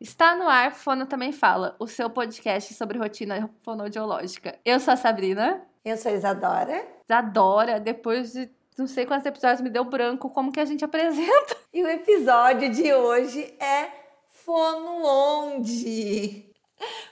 [0.00, 4.58] Está no ar, Fono Também Fala, o seu podcast sobre rotina fonoaudiológica.
[4.64, 5.62] Eu sou a Sabrina.
[5.84, 6.88] Eu sou a Isadora.
[7.04, 11.54] Isadora, depois de não sei quantos episódios me deu branco, como que a gente apresenta?
[11.70, 13.90] E o episódio de hoje é
[14.26, 16.50] Fono Onde?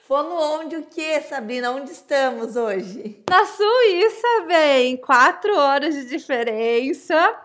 [0.05, 1.71] Fono onde o que, Sabrina?
[1.71, 3.23] Onde estamos hoje?
[3.29, 4.97] Na Suíça, bem.
[4.97, 7.39] Quatro horas de diferença.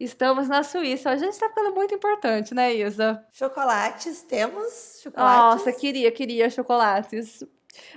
[0.00, 1.10] Estamos na Suíça.
[1.10, 3.24] Hoje a gente está ficando muito importante, né, Isa?
[3.32, 5.64] Chocolates, temos chocolates?
[5.66, 7.44] Nossa, queria, queria chocolates.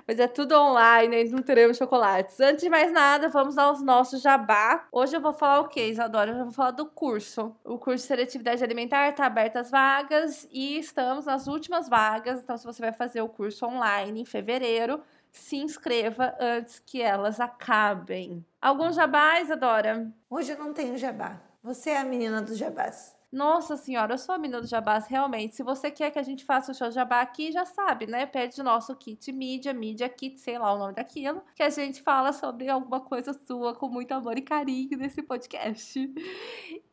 [0.07, 2.39] Mas é tudo online, não teremos chocolates.
[2.39, 4.87] Antes de mais nada, vamos aos nossos jabá.
[4.91, 6.31] Hoje eu vou falar o que, Isadora?
[6.31, 7.55] Eu vou falar do curso.
[7.63, 12.41] O curso de seletividade alimentar está aberto às vagas e estamos nas últimas vagas.
[12.41, 17.39] Então, se você vai fazer o curso online em fevereiro, se inscreva antes que elas
[17.39, 18.45] acabem.
[18.61, 20.11] Alguns jabá, Isadora?
[20.29, 21.50] Hoje eu não tenho jabá.
[21.63, 23.15] Você é a menina dos jabás.
[23.31, 25.55] Nossa senhora, eu sou a menina dos jabás, realmente.
[25.55, 28.25] Se você quer que a gente faça o seu jabá aqui, já sabe, né?
[28.25, 32.33] Pede nosso kit mídia, mídia kit, sei lá o nome daquilo, que a gente fala
[32.33, 36.13] sobre alguma coisa sua com muito amor e carinho nesse podcast.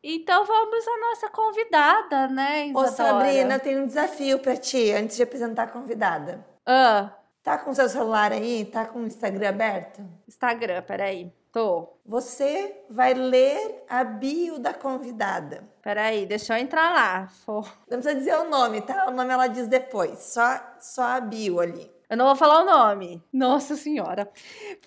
[0.01, 2.87] Então vamos à nossa convidada, né, Isadora?
[2.87, 6.47] Ô Sabrina, eu tenho um desafio para ti, antes de apresentar a convidada.
[6.65, 7.11] Ah.
[7.43, 8.63] Tá com seu celular aí?
[8.63, 10.01] Tá com o Instagram aberto?
[10.25, 11.33] Instagram, peraí.
[11.51, 11.97] Tô.
[12.05, 15.67] Você vai ler a bio da convidada.
[15.81, 17.27] Peraí, deixa eu entrar lá.
[17.27, 17.65] For...
[17.89, 19.07] Não precisa dizer o nome, tá?
[19.07, 20.19] O nome ela diz depois.
[20.19, 21.91] Só, só a bio ali.
[22.07, 23.23] Eu não vou falar o nome.
[23.33, 24.31] Nossa Senhora.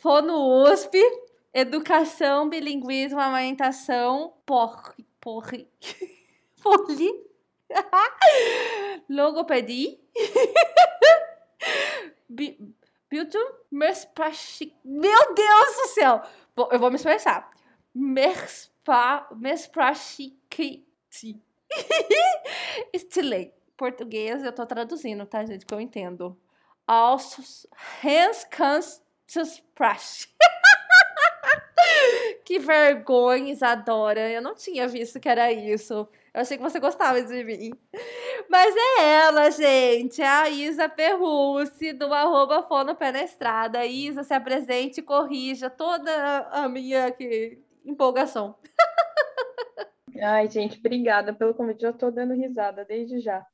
[0.04, 0.98] no USP,
[1.52, 4.94] Educação, Bilinguismo, Amamentação, por...
[5.20, 5.50] por...
[6.62, 7.32] Poli...
[9.10, 9.98] Logopedia.
[12.28, 12.56] Bi...
[13.12, 13.38] Bilton.
[13.70, 16.22] Meu Deus do céu!
[16.56, 17.50] Eu vou me expressar.
[17.94, 21.42] Merspa, Mersprachikiti.
[22.92, 23.54] Estilei.
[23.76, 25.66] Português, eu tô traduzindo, tá, gente?
[25.66, 26.38] Que eu entendo.
[26.86, 27.66] Aos
[29.74, 30.28] Prash.
[32.44, 34.30] que vergonha, Isadora.
[34.30, 36.08] Eu não tinha visto que era isso.
[36.34, 37.72] Eu achei que você gostava de mim.
[38.48, 40.20] Mas é ela, gente.
[40.22, 43.84] É a Isa Perrucci, do arroba Fono Pé na Estrada.
[43.84, 48.56] Isa, se apresente e corrija toda a minha aqui, empolgação.
[50.22, 51.82] Ai, gente, obrigada pelo convite.
[51.82, 53.44] Já estou dando risada desde já.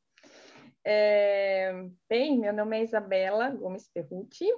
[0.84, 1.72] É...
[2.08, 4.48] Bem, meu nome é Isabela Gomes Perrucci.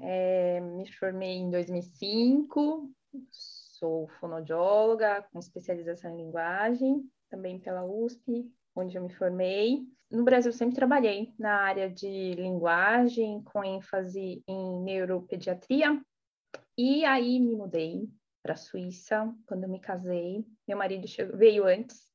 [0.00, 0.60] É...
[0.60, 2.90] Me formei em 2005.
[3.30, 9.86] Sou fonoaudióloga com especialização em linguagem também pela USP, onde eu me formei.
[10.10, 16.00] No Brasil, sempre trabalhei na área de linguagem, com ênfase em neuropediatria.
[16.78, 18.08] E aí me mudei
[18.42, 20.46] para a Suíça quando eu me casei.
[20.68, 22.12] Meu marido chegou, veio antes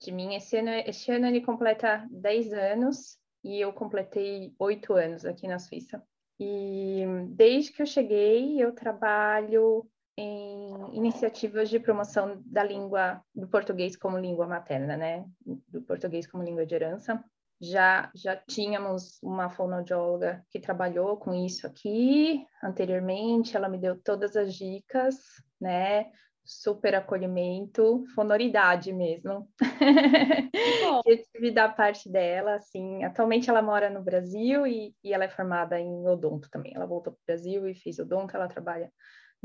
[0.00, 0.34] de mim.
[0.34, 5.58] Esse ano, esse ano ele completa 10 anos e eu completei 8 anos aqui na
[5.58, 6.02] Suíça.
[6.38, 9.86] E desde que eu cheguei, eu trabalho
[10.16, 15.24] em iniciativas de promoção da língua do português como língua materna, né?
[15.68, 17.22] Do português como língua de herança.
[17.60, 24.36] Já já tínhamos uma fonoaudióloga que trabalhou com isso aqui anteriormente, ela me deu todas
[24.36, 25.16] as dicas,
[25.60, 26.10] né?
[26.44, 29.48] Super acolhimento, fonoridade mesmo.
[31.06, 35.28] eu tive da parte dela, assim, atualmente ela mora no Brasil e, e ela é
[35.28, 36.72] formada em odonto também.
[36.74, 38.92] Ela voltou para o Brasil e fez odonto, ela trabalha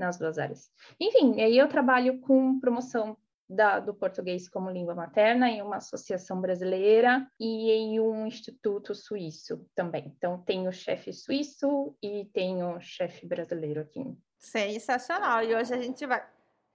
[0.02, 0.70] nas duas áreas.
[1.00, 3.16] Enfim, aí eu trabalho com promoção
[3.48, 9.66] da, do português como língua materna em uma associação brasileira e em um instituto suíço
[9.76, 10.14] também.
[10.18, 14.06] Então, tenho chefe suíço e tenho chefe brasileiro aqui.
[14.40, 15.44] Sensacional!
[15.44, 16.26] E hoje a gente vai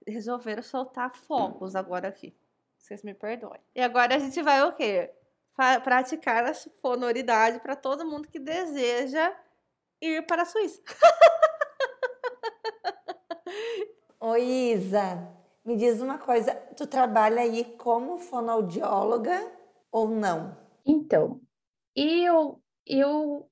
[0.07, 2.35] resolver soltar focos agora aqui.
[2.77, 3.59] Vocês me perdoem.
[3.75, 5.11] E agora a gente vai o quê?
[5.83, 9.35] Praticar a fonoridade para todo mundo que deseja
[9.99, 10.81] ir para a Suíça.
[14.19, 15.31] Oi, Isa,
[15.63, 19.51] me diz uma coisa, tu trabalha aí como fonoaudióloga
[19.91, 20.57] ou não?
[20.83, 21.39] Então,
[21.95, 23.47] eu, eu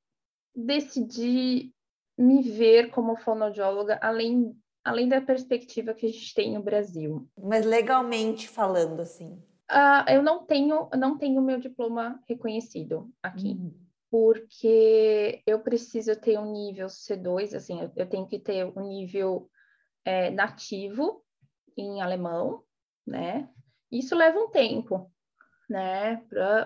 [0.56, 1.72] decidi
[2.18, 7.30] me ver como fonoaudióloga além, além da perspectiva que a gente tem no Brasil.
[7.38, 9.34] Mas legalmente falando, assim?
[9.72, 13.50] Uh, eu não tenho, não tenho meu diploma reconhecido aqui.
[13.50, 13.72] Uhum.
[14.10, 19.48] Porque eu preciso ter um nível C2, assim, eu, eu tenho que ter um nível
[20.06, 21.24] é, nativo
[21.76, 22.64] em alemão,
[23.06, 23.50] né?
[23.92, 25.12] Isso leva um tempo,
[25.70, 26.18] né?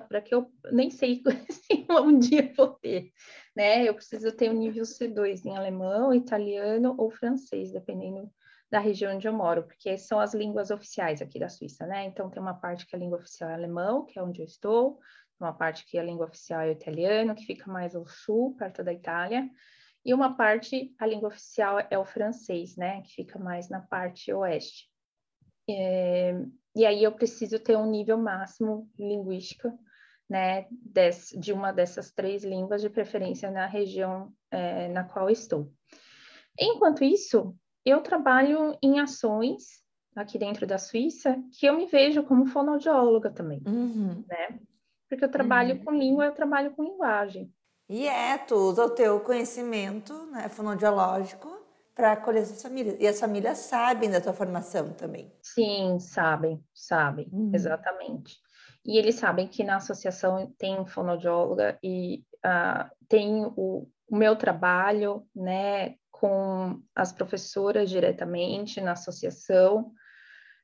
[0.07, 3.11] Para que eu nem sei se um dia vou ter,
[3.55, 3.87] né?
[3.87, 8.29] Eu preciso ter um nível C2 em alemão, italiano ou francês, dependendo
[8.69, 12.05] da região onde eu moro, porque são as línguas oficiais aqui da Suíça, né?
[12.05, 14.99] Então tem uma parte que a língua oficial é alemão, que é onde eu estou,
[15.39, 18.83] uma parte que a língua oficial é o italiano, que fica mais ao sul, perto
[18.83, 19.49] da Itália,
[20.05, 24.31] e uma parte, a língua oficial é o francês, né, que fica mais na parte
[24.33, 24.89] oeste.
[25.69, 26.33] É,
[26.75, 29.77] e aí eu preciso ter um nível máximo linguístico,
[30.29, 35.71] né, des, de uma dessas três línguas, de preferência na região é, na qual estou.
[36.57, 37.55] Enquanto isso,
[37.85, 39.83] eu trabalho em ações
[40.15, 44.23] aqui dentro da Suíça que eu me vejo como fonoaudióloga também, uhum.
[44.27, 44.59] né?
[45.07, 45.83] Porque eu trabalho uhum.
[45.83, 47.51] com língua, eu trabalho com linguagem.
[47.89, 51.49] E é, tu usa o teu conhecimento né, fonoaudiológico
[51.95, 52.95] para acolher as famílias.
[52.99, 55.33] E as famílias sabem da tua formação também.
[55.41, 57.51] Sim, sabem, sabem, uhum.
[57.53, 58.37] exatamente.
[58.85, 65.27] E eles sabem que na associação tem fonoaudióloga e uh, tem o, o meu trabalho,
[65.35, 69.91] né, com as professoras diretamente na associação.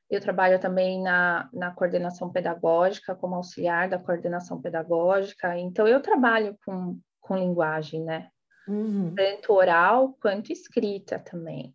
[0.08, 5.58] Eu trabalho também na, na coordenação pedagógica, como auxiliar da coordenação pedagógica.
[5.58, 8.30] Então, eu trabalho com, com linguagem, né?
[8.68, 9.14] Uhum.
[9.14, 11.74] Tanto oral quanto escrita também.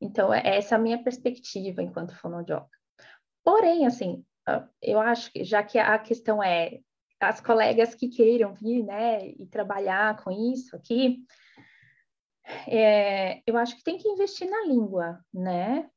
[0.00, 2.70] Então, é essa a minha perspectiva enquanto fonoaudióloga.
[3.44, 6.80] Porém, assim, ah, eu acho que, já que a questão é
[7.20, 11.22] as colegas que queiram vir, né, e trabalhar com isso aqui,
[12.66, 15.88] é, eu acho que tem que investir na língua, né?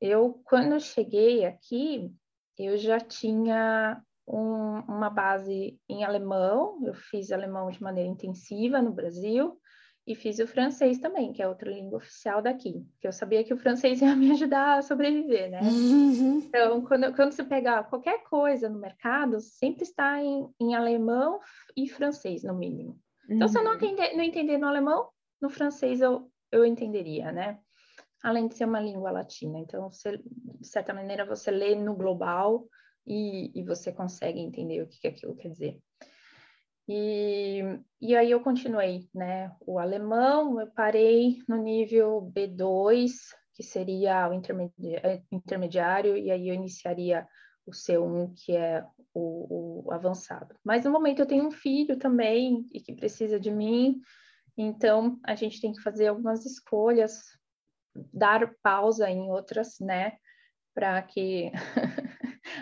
[0.00, 2.10] Eu, quando cheguei aqui,
[2.58, 4.02] eu já tinha
[4.32, 9.58] um, uma base em alemão, eu fiz alemão de maneira intensiva no Brasil,
[10.06, 13.52] e fiz o francês também, que é outra língua oficial daqui, que eu sabia que
[13.52, 15.60] o francês ia me ajudar a sobreviver, né?
[15.62, 16.38] Uhum.
[16.38, 21.38] Então, quando, quando você pegar qualquer coisa no mercado, sempre está em, em alemão
[21.76, 22.98] e francês, no mínimo.
[23.28, 23.48] Então, uhum.
[23.48, 25.08] se eu não entender, não entender no alemão,
[25.40, 27.58] no francês eu, eu entenderia, né?
[28.22, 29.58] Além de ser uma língua latina.
[29.58, 32.66] Então, você, de certa maneira, você lê no global
[33.06, 35.80] e, e você consegue entender o que, que aquilo quer dizer.
[36.88, 37.60] E,
[38.00, 39.52] e aí eu continuei, né?
[39.60, 43.12] O alemão, eu parei no nível B2,
[43.54, 44.34] que seria o
[45.32, 47.26] intermediário, e aí eu iniciaria
[47.64, 50.56] o C1, que é o, o, avançado.
[50.64, 54.00] Mas no momento eu tenho um filho também, e que precisa de mim,
[54.56, 57.22] então, a gente tem que fazer algumas escolhas,
[58.12, 60.18] dar pausa em outras, né,
[60.74, 61.50] para que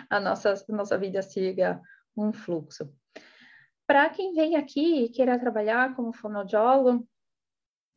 [0.09, 1.81] a nossa, a nossa vida siga
[2.15, 2.91] um fluxo.
[3.87, 7.07] Para quem vem aqui e queira trabalhar como fonoaudiólogo,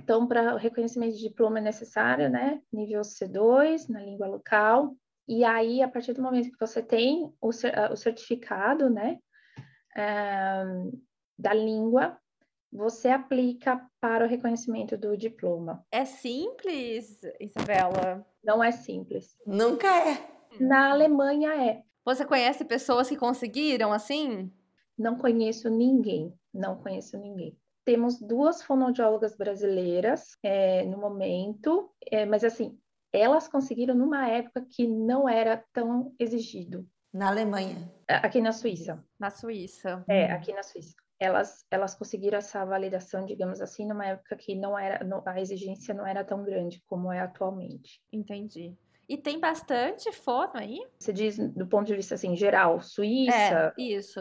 [0.02, 4.96] então, para o reconhecimento de diploma é necessário, né, nível C2, na língua local,
[5.28, 9.18] e aí, a partir do momento que você tem o, o certificado, né,
[9.96, 10.64] é,
[11.38, 12.18] da língua,
[12.72, 15.84] você aplica para o reconhecimento do diploma.
[15.90, 18.26] É simples, Isabela?
[18.42, 19.36] Não é simples.
[19.46, 20.32] Nunca é.
[20.58, 21.82] Na Alemanha é.
[22.04, 24.52] Você conhece pessoas que conseguiram assim?
[24.98, 26.32] Não conheço ninguém.
[26.52, 27.56] Não conheço ninguém.
[27.84, 32.78] Temos duas fonoaudiólogas brasileiras é, no momento, é, mas assim,
[33.12, 36.86] elas conseguiram numa época que não era tão exigido.
[37.12, 37.92] Na Alemanha.
[38.08, 39.04] Aqui na Suíça.
[39.18, 40.04] Na Suíça.
[40.08, 44.76] É, aqui na Suíça elas, elas conseguiram essa validação, digamos assim, numa época que não
[44.76, 48.02] era, a exigência não era tão grande como é atualmente.
[48.12, 48.76] Entendi.
[49.12, 50.80] E tem bastante fono aí?
[50.98, 53.74] Você diz do ponto de vista assim geral, Suíça?
[53.76, 54.20] É, isso.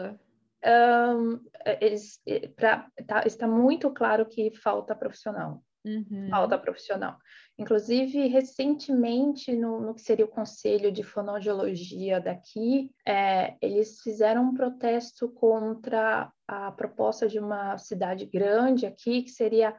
[0.62, 1.40] Um,
[1.80, 2.20] eles,
[2.54, 5.64] pra, tá, está muito claro que falta profissional.
[5.82, 6.28] Uhum.
[6.28, 7.16] Falta profissional.
[7.58, 14.54] Inclusive, recentemente, no, no, que seria o Conselho de Fonoaudiologia daqui, é, eles fizeram um
[14.54, 19.74] protesto contra a proposta de uma cidade grande aqui, que seria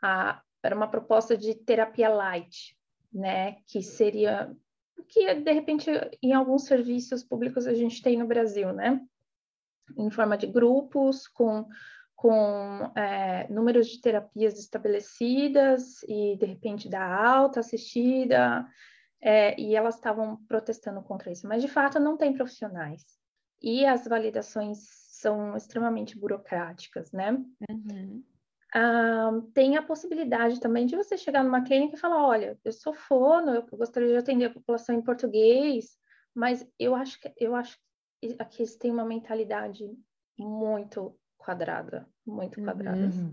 [0.00, 2.76] a, era uma proposta de terapia light,
[3.12, 3.56] né?
[3.66, 4.54] Que seria
[5.08, 5.90] que de repente
[6.22, 9.00] em alguns serviços públicos a gente tem no Brasil, né?
[9.96, 11.66] Em forma de grupos com
[12.22, 18.64] com é, números de terapias estabelecidas e, de repente, da alta assistida,
[19.20, 21.48] é, e elas estavam protestando contra isso.
[21.48, 23.04] Mas, de fato, não tem profissionais.
[23.60, 24.78] E as validações
[25.22, 27.32] são extremamente burocráticas, né?
[27.68, 28.22] Uhum.
[28.74, 32.94] Ah, tem a possibilidade também de você chegar numa clínica e falar: olha, eu sou
[32.94, 35.98] fono, eu gostaria de atender a população em português,
[36.34, 37.78] mas eu acho que eu acho
[38.20, 39.84] que aqui eles têm uma mentalidade
[40.38, 43.06] muito quadrada, muito quadrada.
[43.06, 43.32] Uhum.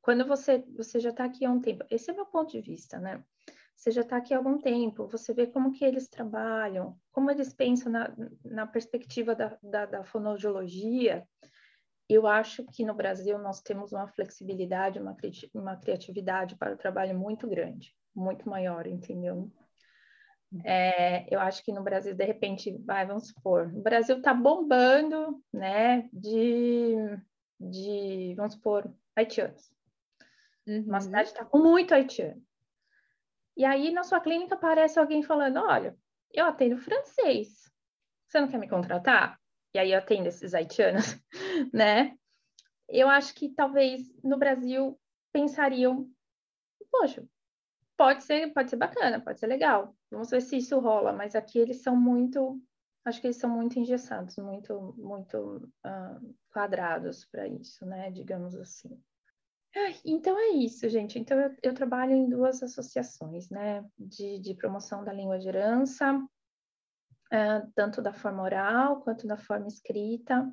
[0.00, 2.98] Quando você, você já está aqui há um tempo, esse é meu ponto de vista,
[2.98, 3.22] né?
[3.76, 7.52] Você já está aqui há algum tempo, você vê como que eles trabalham, como eles
[7.52, 8.12] pensam na,
[8.44, 11.28] na perspectiva da, da, da fonoaudiologia.
[12.08, 15.16] Eu acho que no Brasil nós temos uma flexibilidade, uma,
[15.54, 19.50] uma criatividade para o trabalho muito grande, muito maior, entendeu?
[20.64, 25.42] É, eu acho que no Brasil, de repente, vai, vamos supor, o Brasil está bombando,
[25.52, 26.94] né, de,
[27.60, 29.70] de, vamos supor, haitianos.
[30.66, 30.84] Uhum.
[30.86, 32.42] Uma cidade está com muito haitiano.
[33.56, 35.94] E aí, na sua clínica, aparece alguém falando, olha,
[36.32, 37.70] eu atendo francês,
[38.26, 39.38] você não quer me contratar?
[39.74, 41.18] E aí eu atendo esses haitianos,
[41.72, 42.16] né?
[42.88, 44.98] Eu acho que talvez no Brasil
[45.32, 46.10] pensariam,
[46.90, 47.26] poxa,
[47.96, 49.94] pode ser, pode ser bacana, pode ser legal.
[50.10, 52.58] Vamos ver se isso rola, mas aqui eles são muito,
[53.04, 58.10] acho que eles são muito engessados, muito, muito uh, quadrados para isso, né?
[58.10, 58.98] Digamos assim.
[60.04, 61.18] então é isso, gente.
[61.18, 63.84] Então eu, eu, trabalho em duas associações, né?
[63.98, 66.26] De, de promoção da língua de herança,
[67.32, 70.50] uh, tanto da forma oral quanto da forma escrita.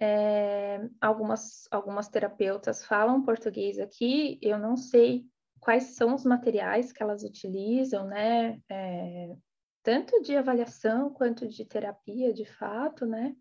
[0.00, 5.26] É, algumas, algumas terapeutas falam português aqui, eu não sei
[5.58, 8.60] quais são os materiais que elas utilizam, né?
[8.70, 9.34] É,
[9.82, 13.34] tanto de avaliação quanto de terapia, de fato, né?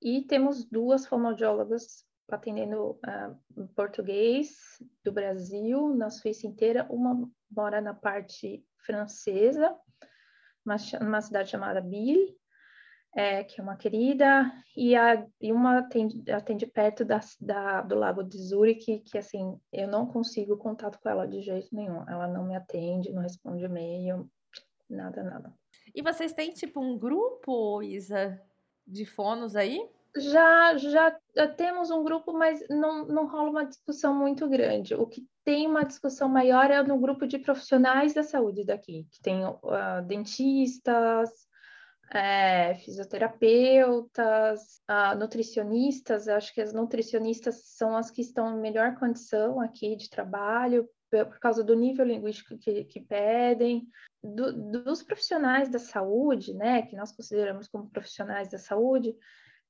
[0.00, 4.56] E temos duas fonoaudiólogas atendendo uh, português
[5.02, 6.86] do Brasil, na Suíça inteira.
[6.90, 9.74] Uma mora na parte francesa,
[10.68, 12.36] uma, uma cidade chamada Bill,
[13.16, 17.94] é, que é uma querida, e, a, e uma atende, atende perto da, da, do
[17.94, 22.08] Lago de Zurich, que, assim, eu não consigo contato com ela de jeito nenhum.
[22.08, 24.30] Ela não me atende, não responde e-mail,
[24.88, 25.52] nada, nada.
[25.94, 28.40] E vocês têm, tipo, um grupo, Isa,
[28.86, 29.88] de fonos aí?
[30.18, 31.18] Já, já
[31.56, 34.94] temos um grupo, mas não, não rola uma discussão muito grande.
[34.94, 39.22] O que tem uma discussão maior é no grupo de profissionais da saúde daqui, que
[39.22, 41.30] tem uh, dentistas,
[42.12, 44.60] é, fisioterapeutas,
[44.90, 46.28] uh, nutricionistas.
[46.28, 51.38] Acho que as nutricionistas são as que estão em melhor condição aqui de trabalho, por
[51.38, 53.88] causa do nível linguístico que, que pedem,
[54.22, 59.14] do, dos profissionais da saúde, né, que nós consideramos como profissionais da saúde,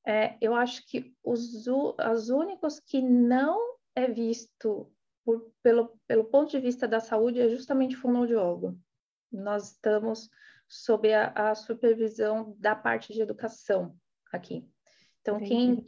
[0.08, 4.90] é, eu acho que os, os únicos que não é visto
[5.22, 8.80] por, pelo, pelo ponto de vista da saúde é justamente o fonoaudiólogo.
[9.30, 10.30] Nós estamos
[10.66, 13.94] sob a, a supervisão da parte de educação
[14.32, 14.66] aqui.
[15.20, 15.84] Então, quem,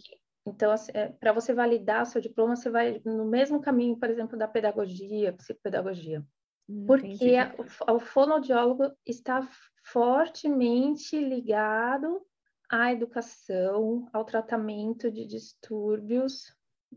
[0.47, 4.37] então, assim, é, para você validar seu diploma, você vai no mesmo caminho, por exemplo,
[4.37, 6.23] da pedagogia, psicopedagogia.
[6.69, 7.55] Hum, Porque a,
[7.91, 9.49] o, o fonoaudiólogo está
[9.83, 12.23] fortemente ligado
[12.71, 16.55] à educação, ao tratamento de distúrbios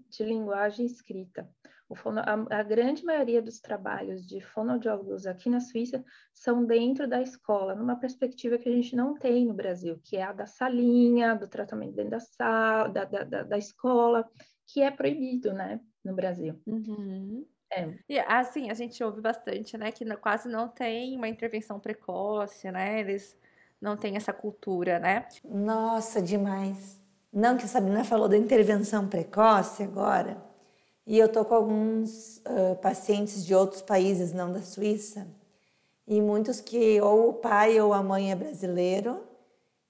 [0.10, 1.50] de linguagem escrita.
[1.96, 6.04] Fono, a, a, grande maioria dos trabalhos de fonoaudiólogos aqui na Suíça
[6.34, 10.24] são dentro da escola, numa perspectiva que a gente não tem no Brasil, que é
[10.24, 14.28] a da salinha, do tratamento dentro da sala, da, da, da escola,
[14.66, 16.60] que é proibido, né, no Brasil.
[16.66, 17.46] Uhum.
[17.72, 17.94] É.
[18.10, 23.00] E assim, a gente ouve bastante, né, que quase não tem uma intervenção precoce, né,
[23.00, 23.38] eles
[23.84, 25.28] não têm essa cultura, né?
[25.44, 26.98] Nossa, demais.
[27.32, 30.42] Não que a Sabrina falou da intervenção precoce agora,
[31.06, 35.28] e eu tô com alguns uh, pacientes de outros países, não da Suíça,
[36.08, 39.22] e muitos que ou o pai ou a mãe é brasileiro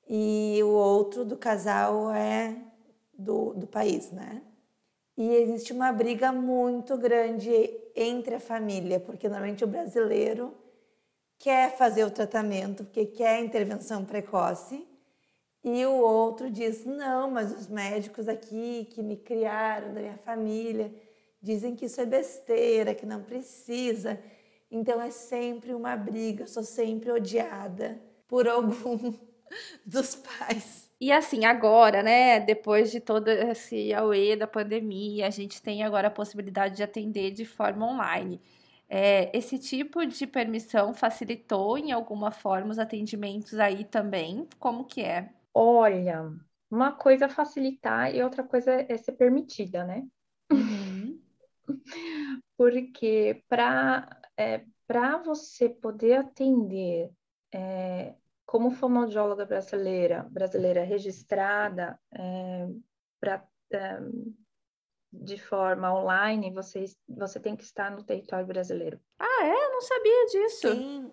[0.10, 2.56] e o outro do casal é
[3.14, 4.42] do, do país, né?
[5.16, 10.52] E existe uma briga muito grande entre a família, porque normalmente o brasileiro
[11.44, 14.88] quer fazer o tratamento, porque quer intervenção precoce,
[15.62, 20.90] e o outro diz: não, mas os médicos aqui que me criaram, da minha família,
[21.42, 24.18] dizem que isso é besteira, que não precisa.
[24.72, 29.14] Então é sempre uma briga, eu sou sempre odiada por algum
[29.86, 30.90] dos pais.
[31.00, 36.08] E assim, agora, né, depois de todo esse auê da pandemia, a gente tem agora
[36.08, 38.40] a possibilidade de atender de forma online.
[38.96, 44.48] É, esse tipo de permissão facilitou em alguma forma os atendimentos aí também?
[44.60, 45.34] Como que é?
[45.52, 46.32] Olha,
[46.70, 50.06] uma coisa é facilitar e outra coisa é ser permitida, né?
[50.52, 51.20] Uhum.
[52.56, 54.08] Porque para
[54.38, 57.10] é, para você poder atender
[57.52, 58.14] é,
[58.46, 62.68] como fonoaudióloga brasileira, brasileira registrada é,
[63.20, 64.00] pra, é,
[65.14, 69.00] de forma online, você, você tem que estar no território brasileiro.
[69.20, 69.66] Ah, é?
[69.66, 70.72] Eu não sabia disso.
[70.72, 71.12] Sim,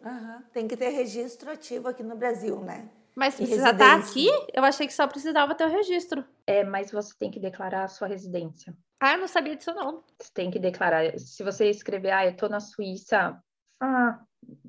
[0.53, 2.89] tem que ter registro ativo aqui no Brasil, né?
[3.15, 4.29] Mas precisa estar aqui?
[4.55, 6.25] Eu achei que só precisava ter o registro.
[6.47, 8.75] É, mas você tem que declarar a sua residência.
[8.99, 10.03] Ah, eu não sabia disso não.
[10.19, 11.19] Você tem que declarar.
[11.19, 13.39] Se você escrever, ah, eu tô na Suíça,
[13.81, 14.21] ah,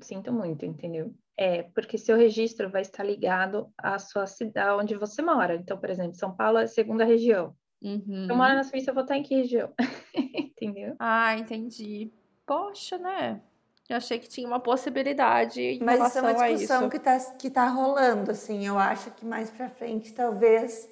[0.02, 1.14] sinto muito, entendeu?
[1.36, 5.54] É, porque seu registro vai estar ligado à sua cidade, onde você mora.
[5.54, 7.56] Então, por exemplo, São Paulo é a segunda região.
[7.82, 8.28] Uhum.
[8.30, 9.70] Eu moro na Suíça, eu vou estar em que região?
[10.14, 10.94] entendeu?
[10.98, 12.10] Ah, entendi.
[12.46, 13.40] Poxa, né?
[13.88, 17.18] Eu achei que tinha uma possibilidade em Mas relação isso é uma discussão que está
[17.36, 18.66] que tá rolando, assim.
[18.66, 20.88] Eu acho que mais para frente, talvez,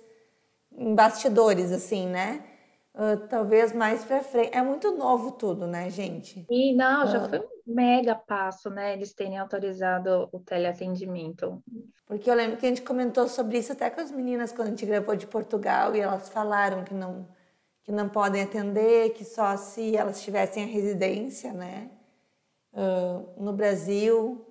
[0.77, 2.45] em bastidores, assim, né?
[2.93, 4.51] Uh, talvez mais para frente.
[4.53, 6.45] É muito novo tudo, né, gente?
[6.51, 7.29] E não, já Ah.
[7.29, 8.93] foi um mega passo, né?
[8.93, 11.63] Eles terem autorizado o teleatendimento.
[12.07, 14.71] Porque eu lembro que a gente comentou sobre isso até com as meninas quando a
[14.71, 17.29] gente gravou de Portugal e elas falaram que não,
[17.85, 21.91] que não podem atender, que só se elas tivessem a residência, né?
[22.75, 24.47] ah, no Brasil.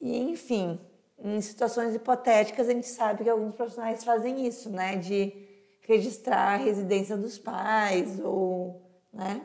[0.00, 0.80] E, enfim,
[1.18, 4.96] em situações hipotéticas, a gente sabe que alguns profissionais fazem isso, né?
[4.96, 5.32] De
[5.82, 8.82] registrar a residência dos pais ou,
[9.12, 9.42] né?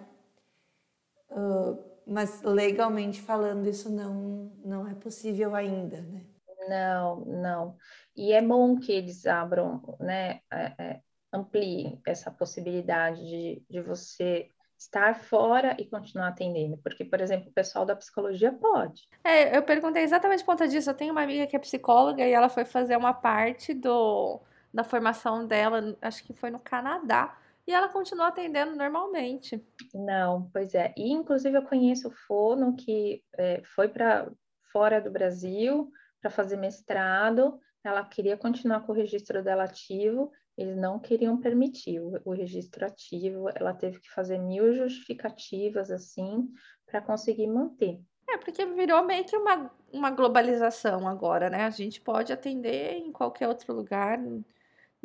[1.31, 6.25] Ah, mas legalmente falando, isso não, não é possível ainda, né?
[6.67, 7.77] Não, não.
[8.15, 10.39] E é bom que eles abram, né?
[10.51, 16.77] é, é, ampliem essa possibilidade de, de você estar fora e continuar atendendo.
[16.77, 19.07] Porque, por exemplo, o pessoal da psicologia pode.
[19.23, 20.89] É, eu perguntei exatamente por conta disso.
[20.89, 24.41] Eu tenho uma amiga que é psicóloga e ela foi fazer uma parte do,
[24.73, 29.65] da formação dela, acho que foi no Canadá, e ela continuou atendendo normalmente.
[29.93, 30.93] Não, pois é.
[30.97, 34.29] E, inclusive, eu conheço o Fono, que é, foi para
[34.71, 35.89] fora do Brasil
[36.21, 37.59] para fazer mestrado.
[37.83, 42.85] Ela queria continuar com o registro dela ativo, eles não queriam permitir o, o registro
[42.85, 43.49] ativo.
[43.55, 46.49] Ela teve que fazer mil justificativas, assim,
[46.85, 47.99] para conseguir manter.
[48.29, 51.65] É, porque virou meio que uma, uma globalização agora, né?
[51.65, 54.17] A gente pode atender em qualquer outro lugar,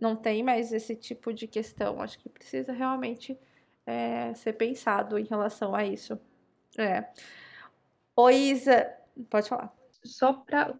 [0.00, 2.00] não tem mais esse tipo de questão.
[2.00, 3.38] Acho que precisa realmente
[3.84, 6.18] é, ser pensado em relação a isso.
[6.78, 7.08] É.
[8.14, 8.92] Ô, Isa,
[9.28, 9.74] pode falar.
[10.04, 10.78] Só para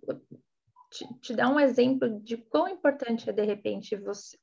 [0.90, 4.38] te, te dar um exemplo de quão importante é, de repente, você,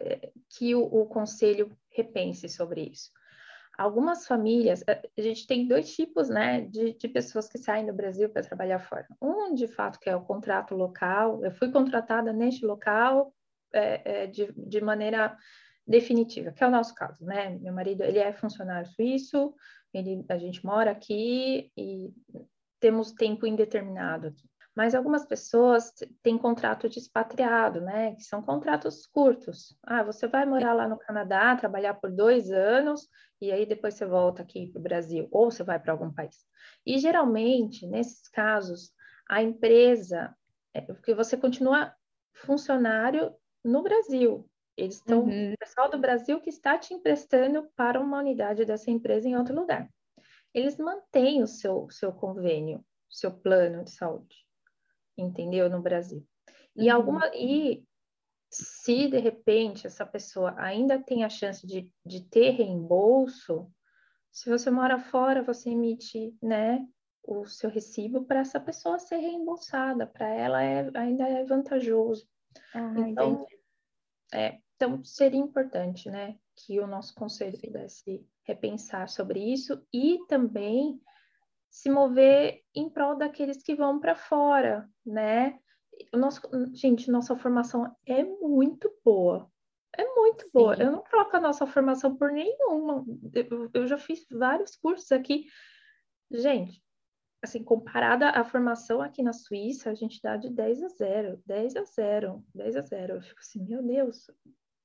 [0.49, 3.11] que o, o conselho repense sobre isso.
[3.77, 8.29] Algumas famílias, a gente tem dois tipos, né, de, de pessoas que saem do Brasil
[8.29, 9.05] para trabalhar fora.
[9.21, 11.43] Um, de fato, que é o contrato local.
[11.43, 13.34] Eu fui contratada neste local
[13.75, 15.37] é, é, de, de maneira
[15.85, 17.57] definitiva, que é o nosso caso, né?
[17.59, 19.53] Meu marido, ele é funcionário suíço,
[19.93, 22.11] ele, a gente mora aqui e
[22.79, 24.49] temos tempo indeterminado aqui.
[24.75, 28.15] Mas algumas pessoas têm contrato de expatriado, né?
[28.15, 29.77] Que são contratos curtos.
[29.83, 33.07] Ah, você vai morar lá no Canadá, trabalhar por dois anos,
[33.39, 36.45] e aí depois você volta aqui para o Brasil, ou você vai para algum país.
[36.85, 38.91] E geralmente, nesses casos,
[39.29, 40.35] a empresa,
[40.73, 41.93] é, porque você continua
[42.33, 43.33] funcionário
[43.65, 44.49] no Brasil.
[44.77, 45.53] Eles estão, uhum.
[45.53, 49.55] o pessoal do Brasil que está te emprestando para uma unidade dessa empresa em outro
[49.55, 49.89] lugar.
[50.53, 54.45] Eles mantêm o seu, seu convênio, seu plano de saúde
[55.17, 55.69] entendeu?
[55.69, 56.25] No Brasil.
[56.75, 56.95] E Uhum.
[56.95, 57.83] alguma e
[58.49, 63.69] se de repente essa pessoa ainda tem a chance de, de ter reembolso,
[64.31, 66.85] se você mora fora, você emite, né,
[67.23, 72.27] o seu recibo para essa pessoa ser reembolsada, para ela é, ainda é vantajoso.
[72.73, 73.54] Ah, então, entendi.
[74.33, 80.99] É, então seria importante, né, que o nosso conselho pudesse repensar sobre isso e também
[81.69, 85.59] se mover em prol daqueles que vão para fora, né?
[86.13, 86.41] O nosso,
[86.73, 89.51] gente, nossa formação é muito boa.
[89.97, 90.75] É muito boa.
[90.75, 90.83] Sim.
[90.83, 93.05] Eu não troco a nossa formação por nenhuma.
[93.33, 95.47] Eu, eu já fiz vários cursos aqui.
[96.31, 96.81] Gente,
[97.45, 101.75] assim, comparada à formação aqui na Suíça, a gente dá de 10 a 0, 10
[101.75, 103.13] a 0, 10 a 0.
[103.13, 104.27] Eu fico assim, meu Deus.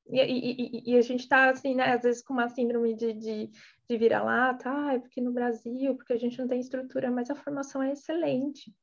[0.09, 3.51] E, e, e a gente tá, assim, né, às vezes com uma síndrome de, de,
[3.89, 7.35] de vira-lata, ah, é porque no Brasil, porque a gente não tem estrutura, mas a
[7.35, 8.75] formação é excelente.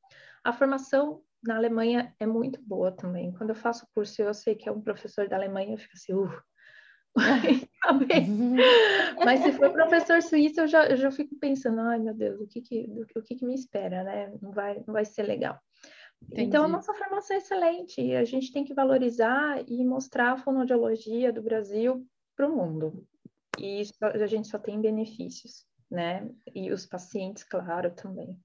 [0.42, 3.32] A formação na Alemanha é muito boa também.
[3.32, 6.14] Quando eu faço curso, eu sei que é um professor da Alemanha, eu fico assim,
[6.14, 6.30] uh,
[9.24, 12.46] Mas se for professor suíço, eu já, eu já fico pensando, ai meu Deus, o
[12.46, 14.32] que que, o que que me espera, né?
[14.40, 15.58] Não vai, não vai ser legal.
[16.22, 16.48] Entendi.
[16.48, 20.36] Então, a nossa formação é excelente e a gente tem que valorizar e mostrar a
[20.36, 23.06] fonoaudiologia do Brasil para o mundo.
[23.58, 26.28] E isso, a gente só tem benefícios, né?
[26.54, 28.36] E os pacientes, claro, também.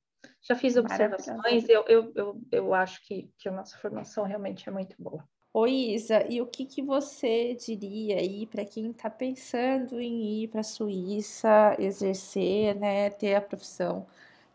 [0.41, 4.71] Já fiz observações, eu, eu, eu, eu acho que, que a nossa formação realmente é
[4.71, 5.27] muito boa.
[5.55, 10.47] Oi, Isa, e o que, que você diria aí para quem está pensando em ir
[10.47, 14.07] para a Suíça, exercer, né, ter a profissão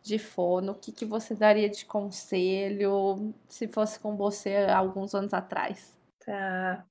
[0.02, 0.72] de fono?
[0.72, 5.96] O que, que você daria de conselho se fosse com você alguns anos atrás?
[6.18, 6.84] Tá.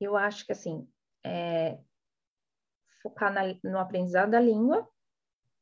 [0.00, 0.88] Eu acho que assim,
[1.22, 1.78] é,
[3.02, 4.88] focar na, no aprendizado da língua,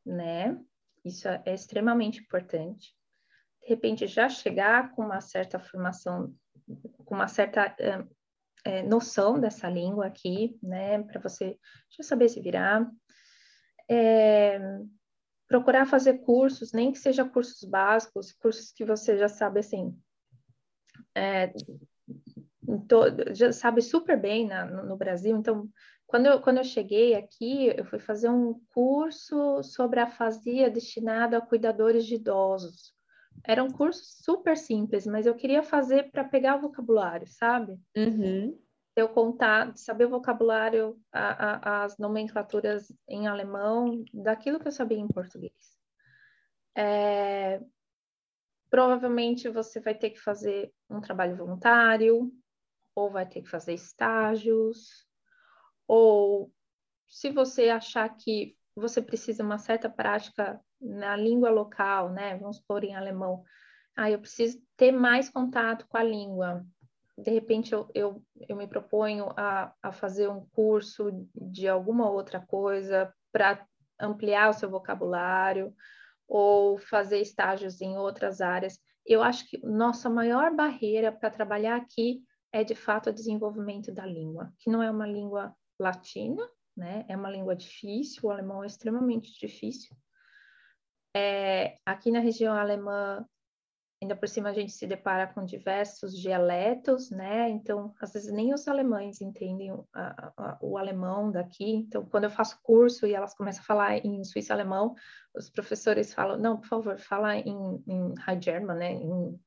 [0.07, 0.57] né?
[1.05, 2.95] Isso é extremamente importante.
[3.61, 6.33] De repente, já chegar com uma certa formação,
[7.05, 7.75] com uma certa
[8.65, 11.03] é, noção dessa língua aqui, né?
[11.03, 11.59] Para você
[11.91, 12.91] já saber se virar.
[13.91, 14.61] É,
[15.49, 19.99] procurar fazer cursos, nem que seja cursos básicos, cursos que você já sabe assim,
[21.15, 21.53] é,
[23.33, 25.37] já sabe super bem na, no, Brasil.
[25.37, 25.69] Então,
[26.07, 31.41] quando eu, quando eu cheguei aqui, eu fui fazer um curso sobre afasia destinado a
[31.41, 32.95] cuidadores de idosos.
[33.49, 37.81] Era um curso super simples, mas eu queria fazer para pegar o vocabulário, sabe?
[37.97, 38.61] Uhum.
[38.95, 44.99] Eu contar, saber o vocabulário, a, a, as nomenclaturas em alemão, daquilo que eu sabia
[44.99, 45.79] em português.
[46.77, 47.59] É,
[48.69, 52.31] provavelmente você vai ter que fazer um trabalho voluntário,
[52.95, 55.07] ou vai ter que fazer estágios,
[55.87, 56.53] ou
[57.09, 62.37] se você achar que você precisa uma certa prática na língua local, né?
[62.37, 63.43] Vamos pôr em alemão.
[63.97, 66.65] Ah, eu preciso ter mais contato com a língua.
[67.17, 72.41] De repente, eu, eu, eu me proponho a, a fazer um curso de alguma outra
[72.41, 73.67] coisa para
[74.01, 75.75] ampliar o seu vocabulário
[76.29, 78.79] ou fazer estágios em outras áreas.
[79.05, 84.07] Eu acho que nossa maior barreira para trabalhar aqui é de fato o desenvolvimento da
[84.07, 87.05] língua, que não é uma língua latina, né?
[87.09, 89.97] É uma língua difícil, o alemão é extremamente difícil.
[91.15, 93.25] É, aqui na região alemã,
[94.01, 97.49] ainda por cima a gente se depara com diversos dialetos, né?
[97.51, 101.71] Então, às vezes nem os alemães entendem a, a, o alemão daqui.
[101.71, 104.95] Então, quando eu faço curso e elas começam a falar em suíço alemão,
[105.35, 108.93] os professores falam: não, por favor, fala em, em High German, né?
[108.93, 109.41] Em,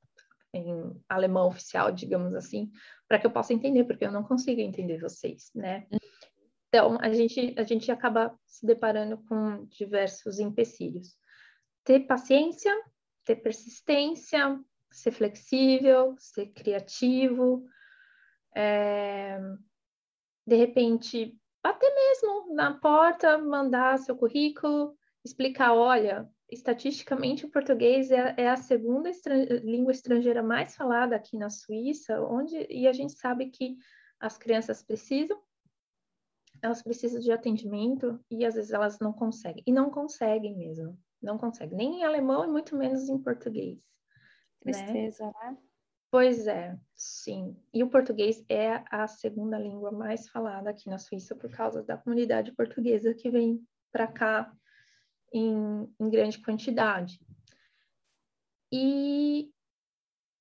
[0.53, 2.69] em alemão oficial, digamos assim,
[3.07, 5.87] para que eu possa entender, porque eu não consigo entender vocês, né?
[6.67, 11.17] Então, a gente, a gente acaba se deparando com diversos empecilhos.
[11.83, 12.71] Ter paciência,
[13.25, 14.59] ter persistência,
[14.91, 17.65] ser flexível, ser criativo,
[18.55, 19.39] é,
[20.45, 28.35] de repente, bater mesmo na porta, mandar seu currículo, explicar, olha, estatisticamente o português é,
[28.37, 29.09] é a segunda
[29.63, 33.77] língua estrangeira mais falada aqui na Suíça, onde e a gente sabe que
[34.19, 35.41] as crianças precisam
[36.61, 39.63] elas precisam de atendimento e às vezes elas não conseguem.
[39.65, 40.97] E não conseguem mesmo.
[41.21, 41.77] Não conseguem.
[41.77, 43.77] Nem em alemão e muito menos em português.
[44.65, 44.73] Né?
[44.73, 45.33] Tristeza, né?
[45.43, 45.57] né?
[46.09, 47.55] Pois é, sim.
[47.73, 51.97] E o português é a segunda língua mais falada aqui na Suíça por causa da
[51.97, 54.53] comunidade portuguesa que vem para cá
[55.33, 57.19] em, em grande quantidade.
[58.73, 59.53] E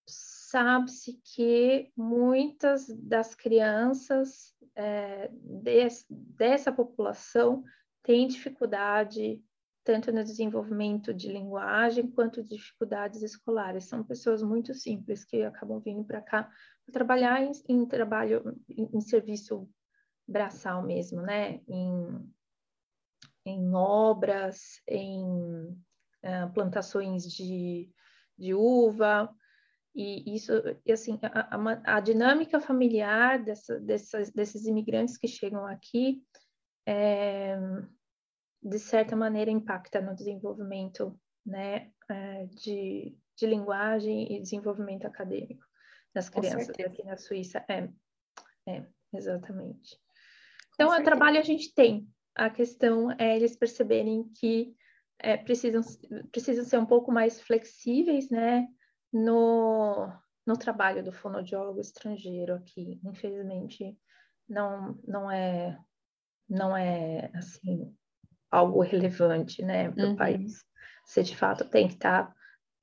[0.09, 7.62] sabe-se que muitas das crianças é, des, dessa população
[8.03, 9.40] têm dificuldade
[9.90, 13.87] tanto no desenvolvimento de linguagem quanto dificuldades escolares.
[13.87, 16.48] São pessoas muito simples que acabam vindo para cá
[16.92, 19.68] trabalhar em, em trabalho, em, em, serviço
[20.29, 21.61] braçal mesmo, né?
[21.66, 22.33] Em,
[23.44, 27.90] em obras, em uh, plantações de,
[28.38, 29.29] de uva,
[29.92, 30.53] e isso,
[30.88, 36.22] assim, a, a, a dinâmica familiar dessa, dessas, desses imigrantes que chegam aqui,
[36.87, 37.59] é,
[38.62, 45.64] de certa maneira, impacta no desenvolvimento né, é, de, de linguagem e desenvolvimento acadêmico
[46.14, 47.64] das crianças aqui na Suíça.
[47.68, 47.88] É,
[48.66, 49.99] é exatamente.
[50.75, 52.09] Então, o trabalho a gente tem.
[52.35, 54.75] A questão é eles perceberem que
[55.18, 55.83] é, precisam,
[56.31, 58.66] precisam ser um pouco mais flexíveis, né?
[59.12, 60.12] no,
[60.46, 63.01] no trabalho do fonoaudiólogo estrangeiro aqui.
[63.05, 63.99] Infelizmente,
[64.49, 65.79] não, não é
[66.49, 67.96] não é assim
[68.51, 70.17] algo relevante, né, para o uhum.
[70.17, 70.65] país.
[71.05, 72.35] Você de fato tem que estar tá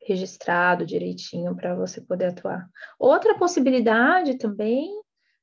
[0.06, 2.70] registrado direitinho para você poder atuar.
[2.98, 4.90] Outra possibilidade também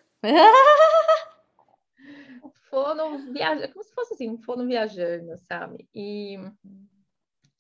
[2.71, 5.89] fono viajando, como se fosse assim, fono viajando, sabe?
[5.95, 6.37] E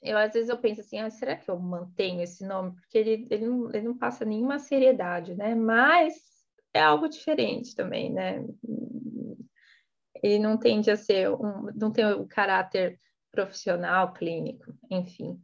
[0.02, 2.74] eu às vezes eu penso assim, ah, será que eu mantenho esse nome?
[2.76, 5.54] Porque ele, ele, não, ele não passa nenhuma seriedade, né?
[5.54, 6.14] Mas
[6.72, 8.44] é algo diferente também, né?
[10.22, 15.40] Ele não tende a ser um, não tem o caráter profissional, clínico, enfim.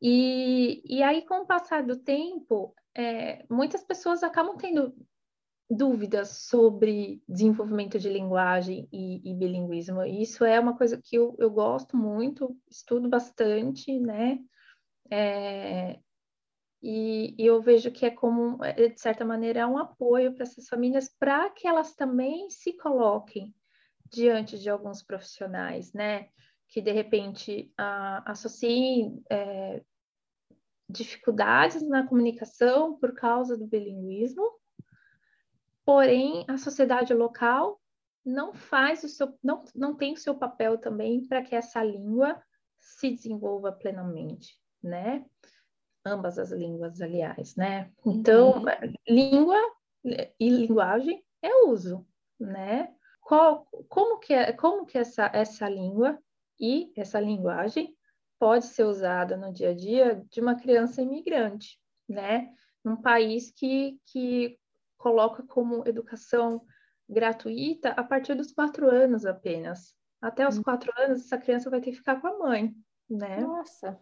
[0.00, 4.94] E, e aí, com o passar do tempo, é, muitas pessoas acabam tendo
[5.68, 10.04] dúvidas sobre desenvolvimento de linguagem e, e bilinguismo.
[10.04, 14.38] Isso é uma coisa que eu, eu gosto muito, estudo bastante, né?
[15.10, 15.98] É,
[16.82, 20.44] e, e, eu vejo que é como, é, de certa maneira, é um apoio para
[20.44, 23.52] essas famílias para que elas também se coloquem
[24.12, 26.28] diante de alguns profissionais, né?
[26.68, 27.72] Que de repente
[28.24, 29.82] associem é,
[30.88, 34.48] dificuldades na comunicação por causa do bilinguismo
[35.86, 37.80] porém a sociedade local
[38.24, 42.42] não faz o seu, não, não tem o seu papel também para que essa língua
[42.76, 45.24] se desenvolva plenamente, né?
[46.04, 47.92] Ambas as línguas, aliás, né?
[48.04, 48.64] Então, uhum.
[49.08, 49.56] língua
[50.40, 52.04] e linguagem é uso,
[52.38, 52.92] né?
[53.20, 56.18] Qual, como que, é, como que essa, essa língua
[56.58, 57.96] e essa linguagem
[58.40, 62.52] pode ser usada no dia a dia de uma criança imigrante, né?
[62.84, 64.58] Num país que, que
[64.96, 66.62] coloca como educação
[67.08, 69.94] gratuita a partir dos quatro anos apenas.
[70.20, 70.62] Até os hum.
[70.62, 72.74] quatro anos, essa criança vai ter que ficar com a mãe,
[73.08, 73.40] né?
[73.40, 73.98] Nossa!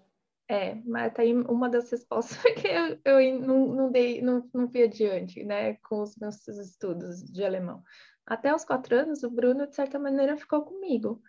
[0.48, 4.68] É, mas tá aí uma das respostas que eu, eu não, não, dei, não, não
[4.68, 7.82] fui adiante, né, com os meus estudos de alemão.
[8.26, 11.22] Até os quatro anos, o Bruno, de certa maneira, ficou comigo.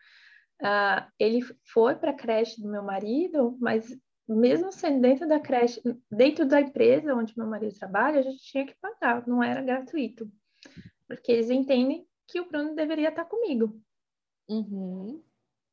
[0.61, 1.41] Uh, ele
[1.73, 3.89] foi para a creche do meu marido, mas
[4.27, 8.65] mesmo sendo dentro da creche, dentro da empresa onde meu marido trabalha, a gente tinha
[8.65, 10.31] que pagar, não era gratuito.
[11.07, 13.79] Porque eles entendem que o Bruno deveria estar comigo.
[14.49, 15.23] Uhum.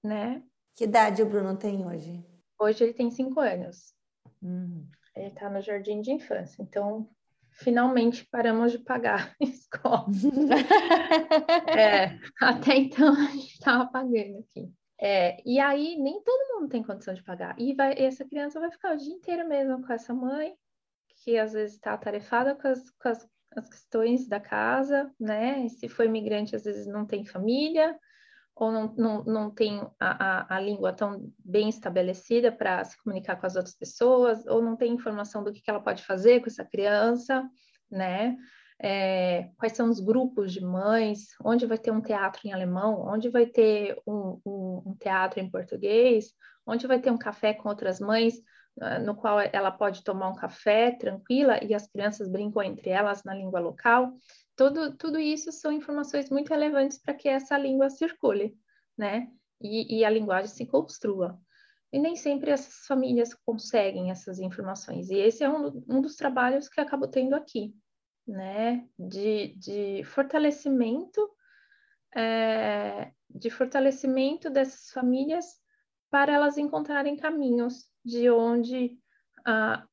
[0.04, 0.42] Né?
[0.74, 2.24] Que idade o Bruno tem hoje?
[2.58, 3.94] Hoje ele tem cinco anos.
[4.42, 4.86] Uhum.
[5.16, 6.62] Ele está no jardim de infância.
[6.62, 7.08] Então,
[7.50, 10.06] finalmente paramos de pagar a escola.
[11.76, 14.72] é, até então a gente estava pagando aqui.
[15.04, 17.56] É, e aí nem todo mundo tem condição de pagar.
[17.58, 20.54] E vai, essa criança vai ficar o dia inteiro mesmo com essa mãe,
[21.24, 25.68] que às vezes está atarefada com, as, com as, as, questões da casa, né?
[25.70, 27.98] Se for imigrante, às vezes não tem família,
[28.54, 33.34] ou não, não, não tem a, a, a língua tão bem estabelecida para se comunicar
[33.34, 36.46] com as outras pessoas, ou não tem informação do que, que ela pode fazer com
[36.46, 37.42] essa criança,
[37.90, 38.36] né?
[38.82, 43.28] É, quais são os grupos de mães, onde vai ter um teatro em alemão, onde
[43.28, 46.32] vai ter um, um, um teatro em português,
[46.66, 48.34] onde vai ter um café com outras mães,
[48.78, 53.22] uh, no qual ela pode tomar um café tranquila e as crianças brincam entre elas
[53.22, 54.12] na língua local.
[54.56, 58.56] Tudo, tudo isso são informações muito relevantes para que essa língua circule,
[58.98, 59.28] né?
[59.60, 61.38] E, e a linguagem se construa.
[61.92, 65.08] E nem sempre essas famílias conseguem essas informações.
[65.08, 67.72] E esse é um, um dos trabalhos que acabo tendo aqui
[68.26, 71.30] né, de, de fortalecimento,
[72.14, 75.60] é, de fortalecimento dessas famílias
[76.10, 78.98] para elas encontrarem caminhos de onde
[79.44, 79.86] a,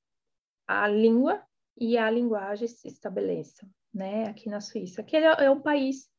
[0.67, 1.43] a língua
[1.77, 6.09] e a linguagem se estabeleçam, né, aqui na Suíça, que é, é um país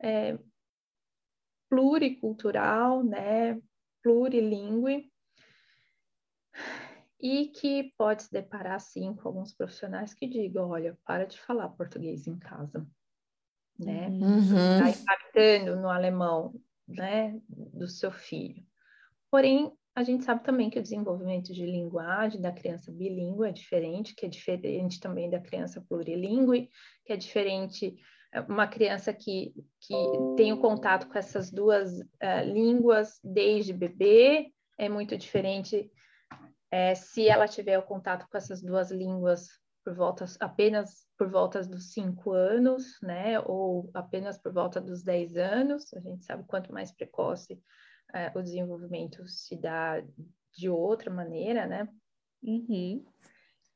[0.00, 0.38] é,
[1.68, 3.60] pluricultural, né,
[4.02, 5.12] plurilingue,
[7.20, 11.68] e que pode se deparar, sim, com alguns profissionais que digam, olha, para de falar
[11.70, 12.86] português em casa,
[13.78, 14.08] né?
[14.08, 14.86] Uhum.
[14.86, 16.54] Está impactando no alemão,
[16.86, 18.64] né, do seu filho.
[19.30, 24.14] Porém, a gente sabe também que o desenvolvimento de linguagem da criança bilíngue é diferente,
[24.14, 26.70] que é diferente também da criança plurilingue,
[27.04, 27.96] que é diferente
[28.32, 29.94] é, uma criança que, que
[30.36, 35.90] tem o contato com essas duas uh, línguas desde bebê, é muito diferente
[36.70, 39.48] é, se ela tiver o contato com essas duas línguas
[39.84, 45.36] por volta apenas por volta dos cinco anos, né, ou apenas por volta dos dez
[45.36, 47.60] anos, a gente sabe quanto mais precoce
[48.14, 50.02] é, o desenvolvimento se dá
[50.52, 51.88] de outra maneira, né?
[52.42, 53.04] Uhum.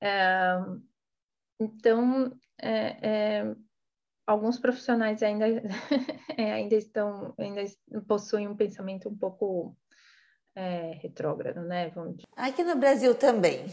[0.01, 0.57] É,
[1.61, 3.09] então, é,
[3.41, 3.57] é,
[4.27, 5.47] alguns profissionais ainda,
[6.37, 7.63] é, ainda estão, ainda
[8.07, 9.77] possuem um pensamento um pouco
[10.55, 11.91] é, retrógrado, né?
[11.91, 12.29] Vamos dizer.
[12.37, 13.65] Aqui no Brasil também.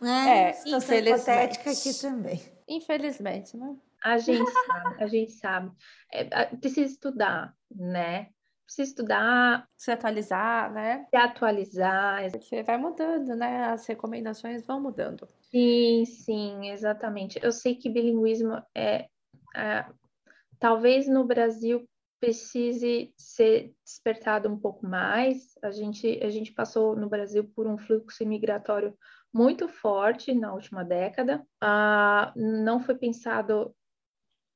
[0.00, 0.50] Né?
[0.50, 2.40] É, Situação hipotética aqui também.
[2.68, 3.76] Infelizmente, né?
[4.02, 5.72] A gente sabe, a gente sabe.
[6.12, 8.28] É, precisa estudar, né?
[8.64, 9.66] Precisa estudar.
[9.76, 11.06] Se atualizar, né?
[11.10, 12.30] Se atualizar.
[12.30, 13.64] Porque vai mudando, né?
[13.64, 15.26] As recomendações vão mudando.
[15.50, 17.40] Sim, sim, exatamente.
[17.42, 19.08] Eu sei que bilinguismo é,
[19.56, 19.84] é
[20.58, 21.88] talvez no Brasil
[22.20, 25.54] precise ser despertado um pouco mais.
[25.62, 28.96] A gente, a gente passou no Brasil por um fluxo imigratório
[29.32, 31.46] muito forte na última década.
[31.60, 33.74] Ah, não foi pensado,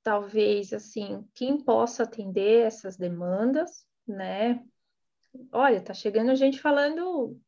[0.02, 4.62] talvez, assim, quem possa atender essas demandas, né?
[5.52, 7.38] Olha, tá chegando gente falando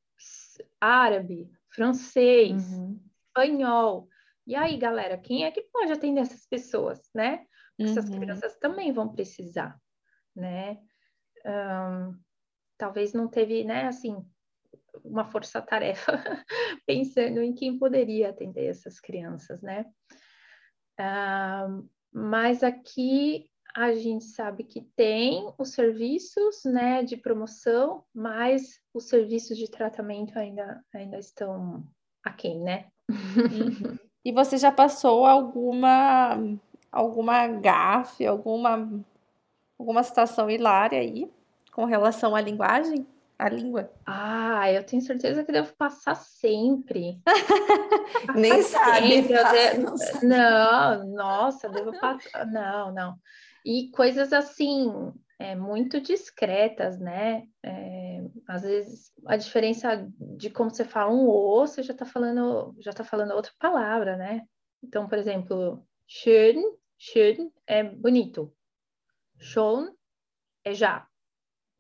[0.81, 3.01] árabe, francês, uhum.
[3.27, 4.09] espanhol.
[4.47, 7.45] E aí, galera, quem é que pode atender essas pessoas, né?
[7.79, 8.21] Essas uhum.
[8.21, 9.81] crianças também vão precisar,
[10.35, 10.79] né?
[11.45, 12.19] Um,
[12.79, 14.25] talvez não teve, né, assim,
[15.05, 16.13] uma força-tarefa
[16.87, 19.87] pensando em quem poderia atender essas crianças, né?
[20.99, 29.09] Uh, mas aqui a gente sabe que tem os serviços, né, de promoção, mas os
[29.09, 31.85] serviços de tratamento ainda, ainda estão
[32.23, 32.87] aquém, né?
[33.11, 33.99] Uhum.
[34.25, 36.39] E você já passou alguma
[36.91, 39.05] alguma gafe, alguma
[39.79, 41.31] alguma situação hilária aí
[41.73, 43.07] com relação à linguagem?
[43.39, 43.91] a língua?
[44.07, 47.21] Ah, eu tenho certeza que devo passar sempre.
[48.35, 49.23] Nem sabe.
[49.23, 49.79] Sempre.
[49.83, 50.27] não, sabe.
[50.27, 52.47] não, nossa, devo passar.
[52.47, 53.17] Não, não.
[53.65, 57.45] E coisas assim, é, muito discretas, né?
[57.63, 62.75] É, às vezes a diferença de como você fala um o, você já está falando,
[62.79, 64.43] já tá falando outra palavra, né?
[64.83, 66.63] Então, por exemplo, schön,
[66.99, 68.53] schön é bonito.
[69.39, 69.95] Schon
[70.65, 71.07] é já.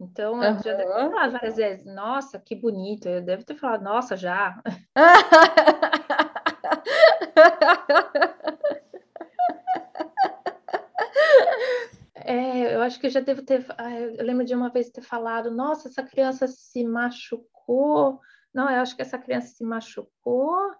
[0.00, 3.08] Então, eu já deve ter falado várias vezes, nossa, que bonito.
[3.08, 4.62] Eu devo ter falado, nossa, já.
[12.16, 13.64] é, eu acho que eu já devo ter.
[14.18, 18.20] Eu lembro de uma vez ter falado, nossa, essa criança se machucou.
[18.52, 20.74] Não, eu acho que essa criança se machucou.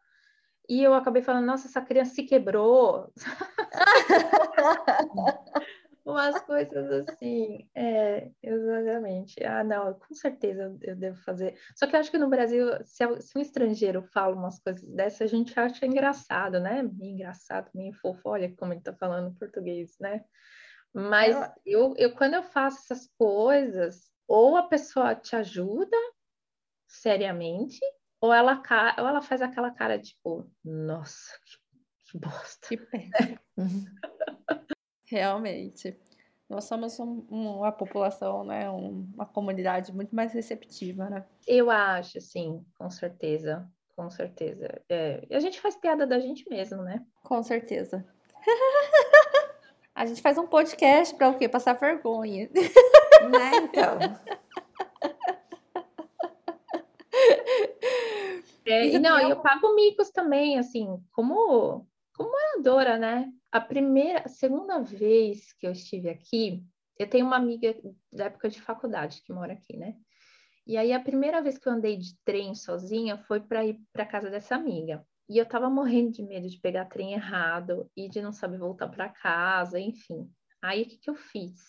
[0.69, 3.13] E eu acabei falando, nossa, essa criança se quebrou.
[6.05, 7.69] umas coisas assim.
[7.75, 9.43] É, exatamente.
[9.45, 11.59] Ah, não, com certeza eu devo fazer.
[11.75, 15.23] Só que eu acho que no Brasil, se, se um estrangeiro fala umas coisas dessas,
[15.23, 16.83] a gente acha engraçado, né?
[16.83, 18.29] Meio engraçado, meio fofo.
[18.29, 20.25] Olha como ele tá falando português, né?
[20.93, 21.37] Mas
[21.67, 25.97] eu, eu, quando eu faço essas coisas, ou a pessoa te ajuda
[26.87, 27.81] seriamente,
[28.21, 28.63] ou ela,
[28.99, 32.69] ou ela faz aquela cara tipo, nossa, que, que bosta.
[32.69, 32.79] Que.
[33.57, 33.85] Uhum.
[35.05, 35.97] Realmente.
[36.49, 41.25] Nós somos um, uma população, né, um, uma comunidade muito mais receptiva, né?
[41.47, 44.69] Eu acho, sim, com certeza, com certeza.
[44.89, 47.05] É, a gente faz piada da gente mesmo, né?
[47.23, 48.05] Com certeza.
[49.95, 51.49] a gente faz um podcast para o quê?
[51.49, 52.51] Passar vergonha.
[52.53, 53.99] Né, então.
[58.67, 63.31] É, e não, eu pago micos também, assim, como, como moradora, né?
[63.53, 66.65] A primeira, a segunda vez que eu estive aqui,
[66.99, 67.77] eu tenho uma amiga
[68.13, 69.97] da época de faculdade que mora aqui, né?
[70.67, 74.07] E aí a primeira vez que eu andei de trem sozinha foi para ir para
[74.07, 75.05] casa dessa amiga.
[75.29, 78.89] E eu tava morrendo de medo de pegar trem errado e de não saber voltar
[78.89, 80.31] para casa, enfim.
[80.63, 81.61] Aí o que, que eu fiz?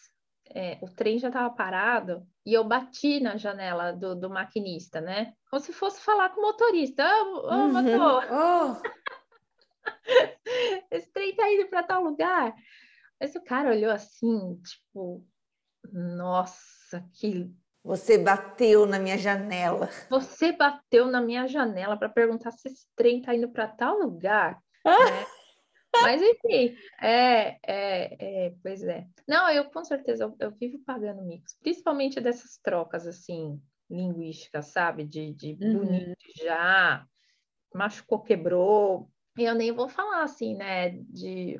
[0.53, 5.33] É, o trem já estava parado e eu bati na janela do, do, maquinista, né?
[5.49, 7.03] Como se fosse falar com o motorista.
[7.03, 7.71] Ô, oh, oh, uhum.
[7.73, 8.23] motor!
[8.31, 8.95] Oh.
[10.91, 12.55] esse trem tá indo para tal lugar.
[13.19, 15.25] Mas o cara olhou assim, tipo,
[15.91, 17.51] nossa, que.
[17.83, 19.89] Você bateu na minha janela.
[20.09, 24.59] Você bateu na minha janela para perguntar se esse trem tá indo para tal lugar.
[24.83, 25.25] né?
[26.01, 29.07] Mas enfim, é, é, é, pois é.
[29.27, 35.05] Não, eu com certeza eu, eu, vivo pagando micos, principalmente dessas trocas assim linguísticas, sabe?
[35.05, 35.77] De, de uhum.
[35.79, 37.05] bonito já,
[37.73, 39.09] machucou, quebrou,
[39.43, 40.89] eu nem vou falar assim, né?
[40.89, 41.59] De,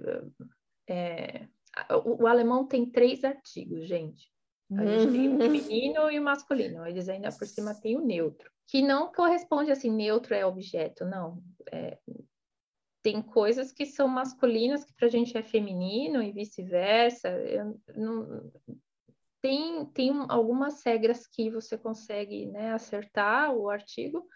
[0.87, 1.47] é,
[1.91, 4.31] o, o, alemão tem três artigos, gente.
[4.71, 5.39] A gente tem o uhum.
[5.39, 6.85] feminino e o masculino.
[6.87, 11.43] Eles ainda por cima têm o neutro, que não corresponde assim, neutro é objeto, não.
[11.71, 11.99] É,
[13.03, 17.29] tem coisas que são masculinas que para a gente é feminino e vice-versa.
[19.39, 24.27] Tem, tem algumas regras que você consegue né, acertar o artigo,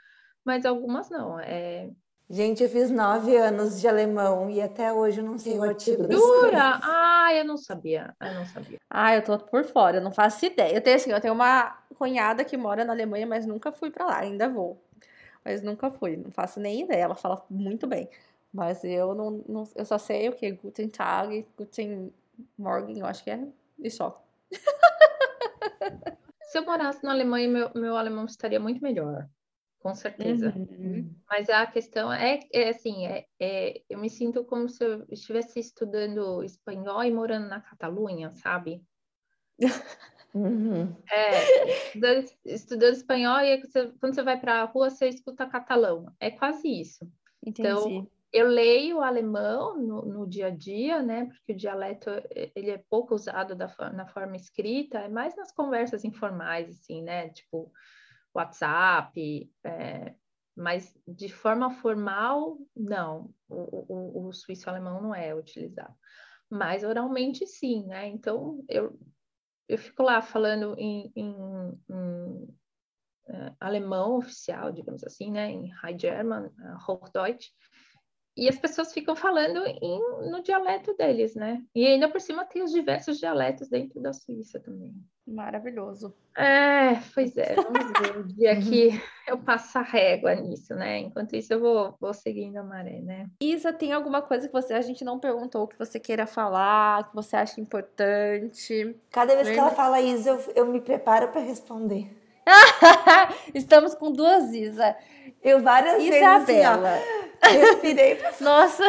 [0.45, 1.39] mas algumas não.
[1.39, 1.89] É,
[2.31, 6.03] Gente, eu fiz nove anos de alemão e até hoje eu não sei o artigo
[6.03, 6.79] das Jura?
[6.83, 8.15] Ah, eu não sabia.
[8.21, 8.77] Eu não sabia.
[8.87, 10.75] Ah, eu tô por fora, eu não faço ideia.
[10.75, 14.05] Eu tenho assim, eu tenho uma cunhada que mora na Alemanha, mas nunca fui pra
[14.05, 14.79] lá, ainda vou.
[15.43, 17.01] Mas nunca fui, não faço nem ideia.
[17.01, 18.07] Ela fala muito bem.
[18.53, 22.13] Mas eu não, não eu só sei o que Guten Tag, Guten
[22.55, 23.43] Morgen, eu acho que é
[23.79, 24.23] e só.
[26.43, 29.27] Se eu morasse na Alemanha, meu, meu alemão estaria muito melhor.
[29.79, 30.53] Com certeza.
[30.55, 31.15] Uhum.
[31.29, 35.59] Mas a questão é, é assim, é, é, eu me sinto como se eu estivesse
[35.59, 38.83] estudando espanhol e morando na Catalunha, sabe?
[40.31, 40.95] Uhum.
[41.11, 46.13] É, estudando, estudando espanhol e você- quando você vai para a rua, você escuta catalão.
[46.19, 47.11] É quase isso.
[47.43, 47.67] Entendi.
[47.67, 51.25] Então, eu leio alemão no, no dia a dia, né?
[51.25, 55.51] Porque o dialeto eh, ele é pouco usado da, na forma escrita, é mais nas
[55.51, 57.29] conversas informais, assim, né?
[57.29, 57.71] Tipo
[58.39, 60.15] WhatsApp, é,
[60.55, 63.33] mas de forma formal, não.
[63.47, 65.95] O, o, o suíço-alemão não é utilizado.
[66.49, 68.07] Mas oralmente, sim, né?
[68.07, 68.99] Então, eu,
[69.67, 71.35] eu fico lá falando em, em,
[71.89, 72.57] em,
[73.29, 75.51] eh, alemão oficial, digamos assim, né?
[75.51, 77.51] Em High German, eh, Hochdeutsch.
[78.39, 81.61] E as pessoas ficam falando em, no dialeto deles, né?
[81.75, 84.93] E ainda por cima tem os diversos dialetos dentro da Suíça também.
[85.27, 86.15] Maravilhoso.
[86.35, 88.89] É, pois é, vamos ver o dia que
[89.27, 90.99] eu passo a régua nisso, né?
[90.99, 93.29] Enquanto isso, eu vou, vou seguindo a maré, né?
[93.41, 97.15] Isa, tem alguma coisa que você a gente não perguntou que você queira falar, que
[97.15, 98.95] você acha importante?
[99.11, 99.67] Cada vez que Verdade.
[99.67, 102.18] ela fala isso, eu, eu me preparo para responder.
[103.53, 104.95] Estamos com duas Isa.
[105.41, 106.39] Eu várias Isabela.
[106.45, 108.83] vezes assim, ó, respirei pra Nossa,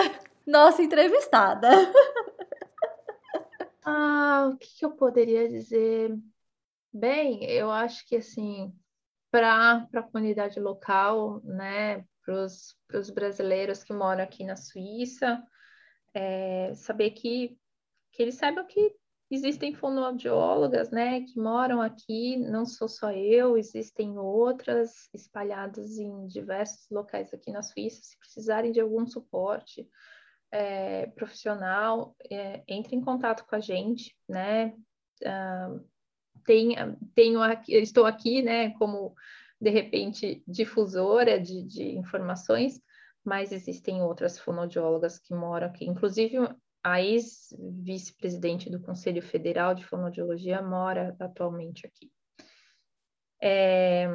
[0.47, 1.69] nossa entrevistada.
[3.83, 6.15] Ah, o que, que eu poderia dizer?
[6.93, 8.73] Bem, eu acho que assim,
[9.31, 15.43] para a comunidade local, né, para os brasileiros que moram aqui na Suíça,
[16.13, 17.59] é, saber que,
[18.13, 18.95] que eles saibam que
[19.31, 26.89] existem fonoaudiólogas, né, que moram aqui, não sou só eu, existem outras espalhadas em diversos
[26.91, 29.89] locais aqui na Suíça, se precisarem de algum suporte
[30.51, 34.75] é, profissional, é, entre em contato com a gente, né,
[36.45, 36.75] tem,
[37.15, 39.15] tenho aqui, estou aqui, né, como
[39.61, 42.81] de repente difusora de, de informações,
[43.25, 46.39] mas existem outras fonoaudiólogas que moram aqui, inclusive
[46.83, 52.11] a ex-vice-presidente do Conselho Federal de Fonoaudiologia mora atualmente aqui.
[53.43, 54.09] É,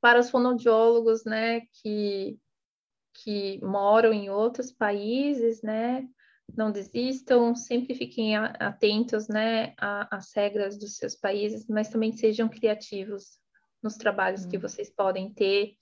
[0.00, 2.38] para os fonoaudiólogos, né, que,
[3.14, 6.08] que moram em outros países, né,
[6.56, 13.38] não desistam, sempre fiquem atentos, né, às regras dos seus países, mas também sejam criativos
[13.82, 14.48] nos trabalhos hum.
[14.48, 15.74] que vocês podem ter.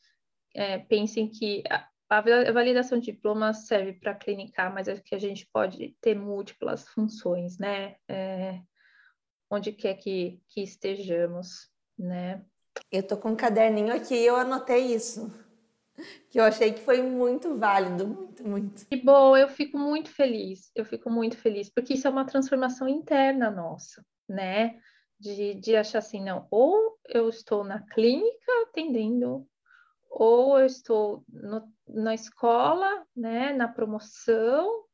[0.54, 1.62] É, pensem que
[2.08, 6.86] a, validação de diploma serve para clinicar, mas é que a gente pode ter múltiplas
[6.88, 7.96] funções, né?
[8.08, 8.60] É,
[9.50, 12.44] onde quer que, que estejamos, né?
[12.90, 15.30] Eu tô com um caderninho aqui e eu anotei isso.
[16.28, 18.86] Que eu achei que foi muito válido, muito, muito.
[18.86, 22.86] Que bom, eu fico muito feliz, eu fico muito feliz, porque isso é uma transformação
[22.86, 24.78] interna nossa, né?
[25.18, 29.48] De, de achar assim, não, ou eu estou na clínica atendendo
[30.10, 34.84] ou eu estou no, na escola, né, na promoção,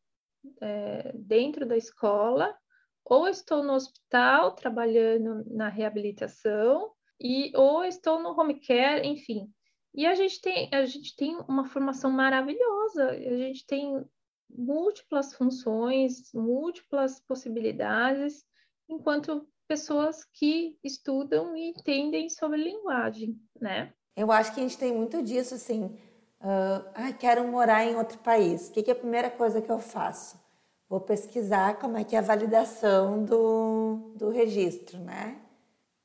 [0.61, 2.57] é, dentro da escola,
[3.05, 9.49] ou estou no hospital trabalhando na reabilitação, e ou estou no home care, enfim.
[9.95, 14.05] E a gente tem, a gente tem uma formação maravilhosa, a gente tem
[14.51, 18.45] múltiplas funções, múltiplas possibilidades,
[18.89, 23.95] enquanto pessoas que estudam e entendem sobre linguagem, né?
[24.17, 25.97] Eu acho que a gente tem muito disso, assim.
[26.43, 28.69] Uh, ah, quero morar em outro país.
[28.69, 30.41] O que, que é a primeira coisa que eu faço?
[30.89, 35.41] Vou pesquisar como é que é a validação do, do registro, né?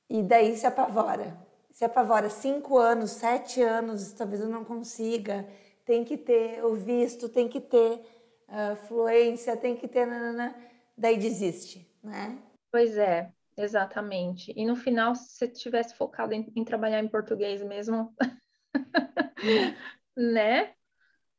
[0.10, 1.36] E daí se apavora.
[1.72, 5.48] Se apavora cinco anos, sete anos, talvez eu não consiga.
[5.84, 8.02] Tem que ter o visto, tem que ter
[8.48, 10.06] uh, fluência, tem que ter...
[10.06, 10.56] Nanana,
[10.96, 12.38] daí desiste, né?
[12.72, 13.32] Pois é.
[13.58, 14.54] Exatamente.
[14.56, 18.16] E no final, se você tivesse focado em, em trabalhar em português mesmo,
[20.18, 20.74] né?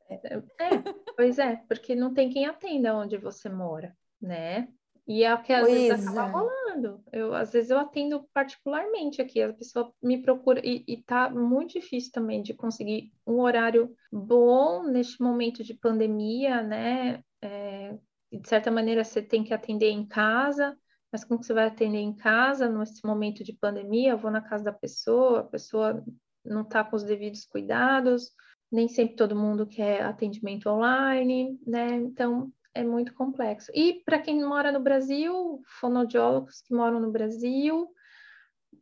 [0.08, 0.82] É,
[1.16, 4.68] pois é, porque não tem quem atenda onde você mora, né?
[5.06, 6.08] E é o que às pois vezes é.
[6.10, 7.02] acaba rolando.
[7.10, 11.72] Eu, às vezes eu atendo particularmente aqui, a pessoa me procura e, e tá muito
[11.72, 17.22] difícil também de conseguir um horário bom neste momento de pandemia, né?
[17.42, 17.96] É,
[18.30, 20.76] de certa maneira você tem que atender em casa,
[21.10, 24.10] mas como você vai atender em casa nesse momento de pandemia?
[24.10, 26.04] Eu vou na casa da pessoa, a pessoa
[26.44, 28.30] não está com os devidos cuidados,
[28.70, 31.94] nem sempre todo mundo quer atendimento online, né?
[31.96, 33.70] Então é muito complexo.
[33.74, 37.88] E para quem mora no Brasil, fonoaudiólogos que moram no Brasil,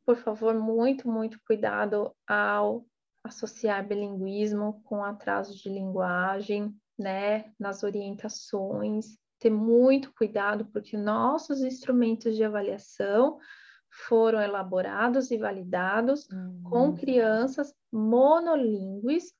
[0.04, 2.84] por favor, muito, muito cuidado ao
[3.24, 12.36] associar bilinguismo com atraso de linguagem, né, nas orientações, ter muito cuidado, porque nossos instrumentos
[12.36, 13.38] de avaliação
[14.08, 16.62] foram elaborados e validados uhum.
[16.64, 19.32] com crianças monolíngues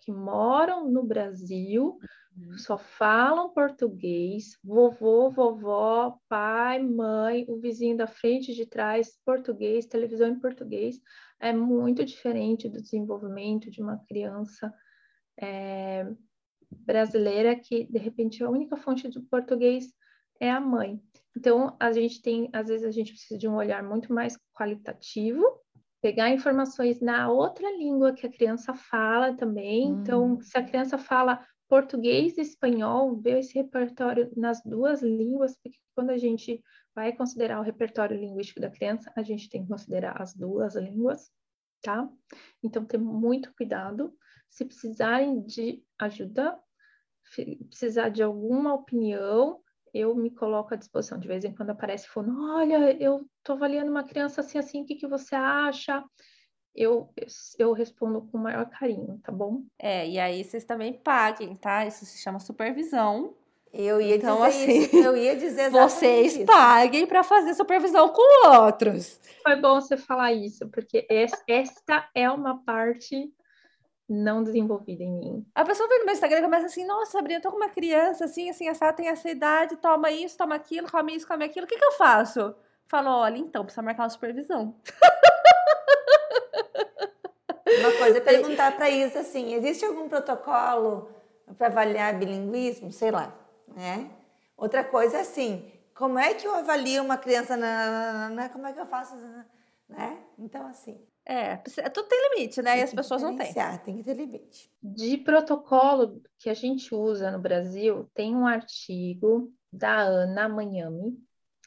[0.00, 1.98] que moram no Brasil,
[2.36, 2.58] uhum.
[2.58, 10.28] só falam português, vovô, vovó, pai, mãe, o vizinho da frente de trás, português, televisão
[10.28, 11.00] em português,
[11.40, 14.72] é muito diferente do desenvolvimento de uma criança
[15.40, 16.06] é,
[16.70, 19.92] brasileira que, de repente, a única fonte do português
[20.38, 21.00] é a mãe.
[21.36, 25.44] Então, a gente tem, às vezes, a gente precisa de um olhar muito mais qualitativo,
[26.00, 29.88] pegar informações na outra língua que a criança fala também.
[29.88, 30.32] Então, hum.
[30.32, 35.78] Então, se a criança fala português e espanhol, ver esse repertório nas duas línguas, porque
[35.94, 36.62] quando a gente
[36.94, 41.30] vai considerar o repertório linguístico da criança, a gente tem que considerar as duas línguas,
[41.80, 42.08] tá?
[42.62, 44.12] Então, ter muito cuidado.
[44.48, 46.58] Se precisarem de ajuda,
[47.68, 49.60] precisar de alguma opinião,
[49.94, 51.18] eu me coloco à disposição.
[51.18, 54.86] De vez em quando aparece falando, olha, eu estou avaliando uma criança assim, assim, o
[54.86, 56.04] que, que você acha?
[56.74, 57.12] Eu,
[57.58, 59.62] eu respondo com o maior carinho, tá bom?
[59.78, 61.84] É, e aí vocês também paguem, tá?
[61.84, 63.34] Isso se chama supervisão.
[63.72, 66.44] Eu ia então, dizer assim, isso, eu ia dizer Vocês isso.
[66.44, 69.20] paguem para fazer supervisão com outros.
[69.42, 73.32] Foi bom você falar isso, porque esta é uma parte
[74.12, 75.46] não desenvolvida em mim.
[75.54, 77.68] A pessoa vem no meu Instagram e começa assim, nossa, Sabrina, eu tô com uma
[77.68, 81.64] criança assim, assim, essa tem essa idade, toma isso, toma aquilo, come isso, come aquilo,
[81.64, 82.54] o que que eu faço?
[82.88, 84.74] Falo, olha, então, precisa marcar uma supervisão.
[87.78, 91.08] Uma coisa é perguntar para isso assim, existe algum protocolo
[91.56, 92.90] para avaliar bilinguismo?
[92.90, 93.32] Sei lá,
[93.68, 94.10] né?
[94.56, 98.66] Outra coisa é assim, como é que eu avalio uma criança na, na, na como
[98.66, 99.14] é que eu faço,
[99.88, 100.18] né?
[100.36, 101.00] Então assim,
[101.30, 101.56] é,
[101.90, 102.72] tudo tem limite, né?
[102.72, 103.54] Tem e as pessoas não têm.
[103.84, 104.68] Tem que ter limite.
[104.82, 111.16] De protocolo que a gente usa no Brasil, tem um artigo da Ana Manhami,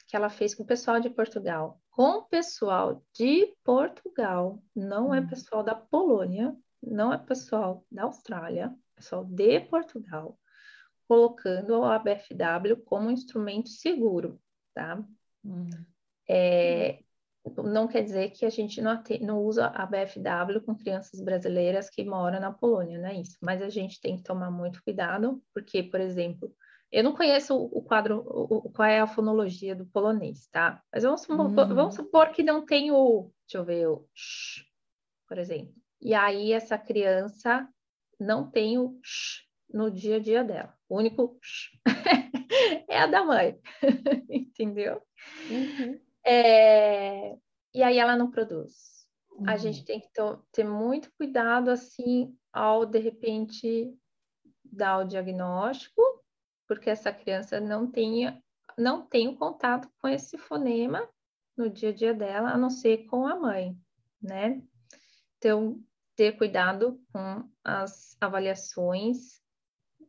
[0.06, 1.80] que ela fez com o pessoal de Portugal.
[1.90, 5.26] Com o pessoal de Portugal, não é hum.
[5.26, 10.38] pessoal da Polônia, não é pessoal da Austrália, pessoal de Portugal,
[11.08, 14.38] colocando o ABFW como instrumento seguro,
[14.74, 15.02] tá?
[15.42, 15.70] Hum.
[16.28, 17.03] É,
[17.64, 22.04] não quer dizer que a gente não, não usa a BFW com crianças brasileiras que
[22.04, 23.36] moram na Polônia, não é isso.
[23.42, 26.54] Mas a gente tem que tomar muito cuidado, porque, por exemplo,
[26.90, 30.82] eu não conheço o quadro, o, qual é a fonologia do polonês, tá?
[30.92, 31.74] Mas vamos supor, hum.
[31.74, 34.64] vamos supor que não tem o, deixa eu ver, o sh,
[35.28, 35.74] por exemplo.
[36.00, 37.68] E aí essa criança
[38.18, 39.42] não tem o sh
[39.72, 40.72] no dia a dia dela.
[40.88, 41.72] O único sh
[42.88, 43.58] é a da mãe,
[44.30, 45.02] entendeu?
[45.50, 45.98] Uhum.
[46.24, 47.36] É,
[47.74, 49.06] e aí ela não produz.
[49.32, 49.48] Uhum.
[49.48, 50.08] A gente tem que
[50.52, 53.94] ter muito cuidado, assim, ao de repente
[54.64, 56.02] dar o diagnóstico,
[56.66, 58.42] porque essa criança não tem,
[58.78, 61.08] não tem o contato com esse fonema
[61.56, 63.76] no dia a dia dela, a não ser com a mãe,
[64.20, 64.62] né?
[65.38, 65.80] Então,
[66.16, 69.43] ter cuidado com as avaliações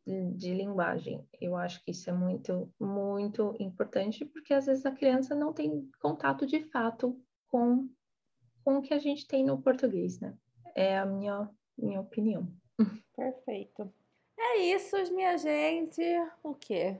[0.06, 1.28] de linguagem.
[1.42, 5.90] Eu acho que isso é muito, muito importante, porque às vezes a criança não tem
[6.00, 7.90] contato de fato com,
[8.64, 10.36] com o que a gente tem no português, né?
[10.76, 12.48] É a minha, minha opinião.
[13.16, 13.92] Perfeito.
[14.38, 16.02] É isso, minha gente.
[16.44, 17.00] O quê?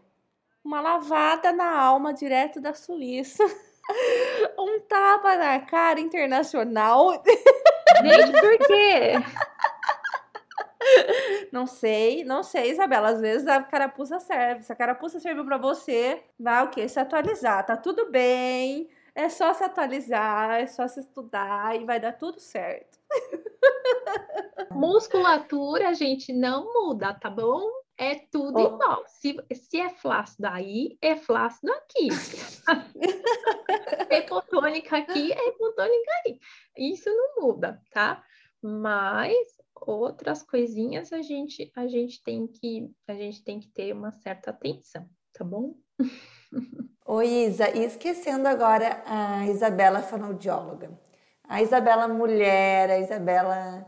[0.64, 3.44] Uma lavada na alma direto da Suíça.
[4.58, 7.12] um tapa na cara internacional.
[8.02, 9.14] Gente, por quê?
[11.56, 13.12] Não sei, não sei, Isabela.
[13.12, 14.64] Às vezes a carapuça serve.
[14.64, 16.86] Se a carapuça serviu para você, vai o quê?
[16.86, 17.66] Se atualizar.
[17.66, 18.90] Tá tudo bem.
[19.16, 23.00] É só se atualizar, é só se estudar e vai dar tudo certo.
[24.70, 27.66] Musculatura, gente não muda, tá bom?
[27.98, 28.76] É tudo oh.
[28.76, 29.04] igual.
[29.08, 32.10] Se, se é flácido aí, é flácido aqui.
[34.10, 36.38] é hipotônica aqui, é hipotônica aí.
[36.78, 38.22] Isso não muda, tá?
[38.62, 44.12] Mas outras coisinhas a gente a gente tem que a gente tem que ter uma
[44.12, 45.76] certa atenção, tá bom?
[47.08, 51.00] Oi, Isa, e esquecendo agora a Isabela fonoaudióloga.
[51.44, 53.86] A Isabela mulher, a Isabela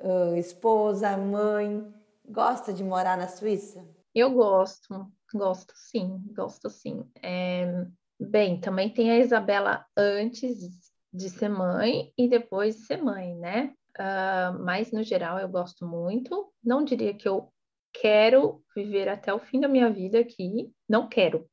[0.00, 1.92] uh, esposa, mãe,
[2.24, 3.84] gosta de morar na Suíça?
[4.14, 7.04] Eu gosto, gosto sim, gosto sim.
[7.20, 7.86] É,
[8.20, 13.74] bem, também tem a Isabela antes de ser mãe e depois de ser mãe, né?
[13.98, 16.52] Uh, mas no geral eu gosto muito.
[16.62, 17.52] Não diria que eu
[17.92, 21.48] quero viver até o fim da minha vida aqui, não quero.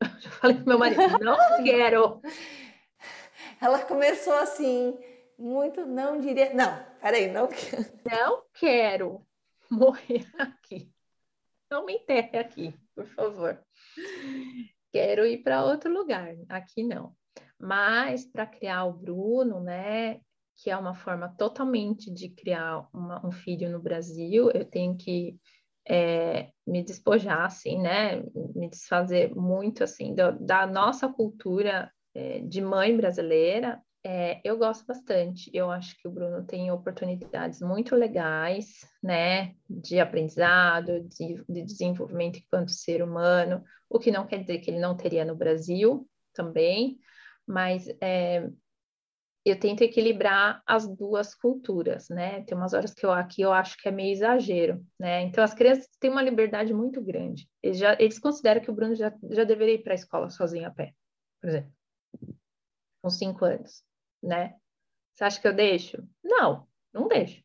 [0.20, 2.20] Já falei pro meu marido, não quero.
[3.60, 4.98] Ela começou assim,
[5.38, 6.52] muito, não diria.
[6.54, 7.84] Não, peraí, não quero.
[8.04, 9.26] Não quero
[9.70, 10.90] morrer aqui.
[11.70, 13.62] Não me enterre aqui, por favor.
[14.92, 17.14] Quero ir para outro lugar, aqui não.
[17.58, 20.20] Mas para criar o Bruno, né,
[20.62, 25.38] que é uma forma totalmente de criar uma, um filho no Brasil, eu tenho que
[25.88, 28.22] é, me despojar, assim, né,
[28.54, 34.86] me desfazer muito, assim, do, da nossa cultura é, de mãe brasileira, é, eu gosto
[34.86, 35.50] bastante.
[35.52, 42.38] Eu acho que o Bruno tem oportunidades muito legais, né, de aprendizado, de, de, desenvolvimento
[42.38, 46.98] enquanto ser humano, o que não quer dizer que ele não teria no Brasil também,
[47.46, 48.48] mas é,
[49.44, 52.42] eu tento equilibrar as duas culturas, né?
[52.44, 55.22] Tem umas horas que eu aqui eu acho que é meio exagero, né?
[55.22, 57.48] Então as crianças têm uma liberdade muito grande.
[57.62, 60.66] Eles já eles consideram que o Bruno já, já deveria ir para a escola sozinho
[60.66, 60.92] a pé,
[61.40, 61.72] por exemplo,
[63.02, 63.82] com cinco anos
[64.22, 64.54] né?
[65.14, 66.06] Você acha que eu deixo?
[66.22, 67.42] Não, não deixo.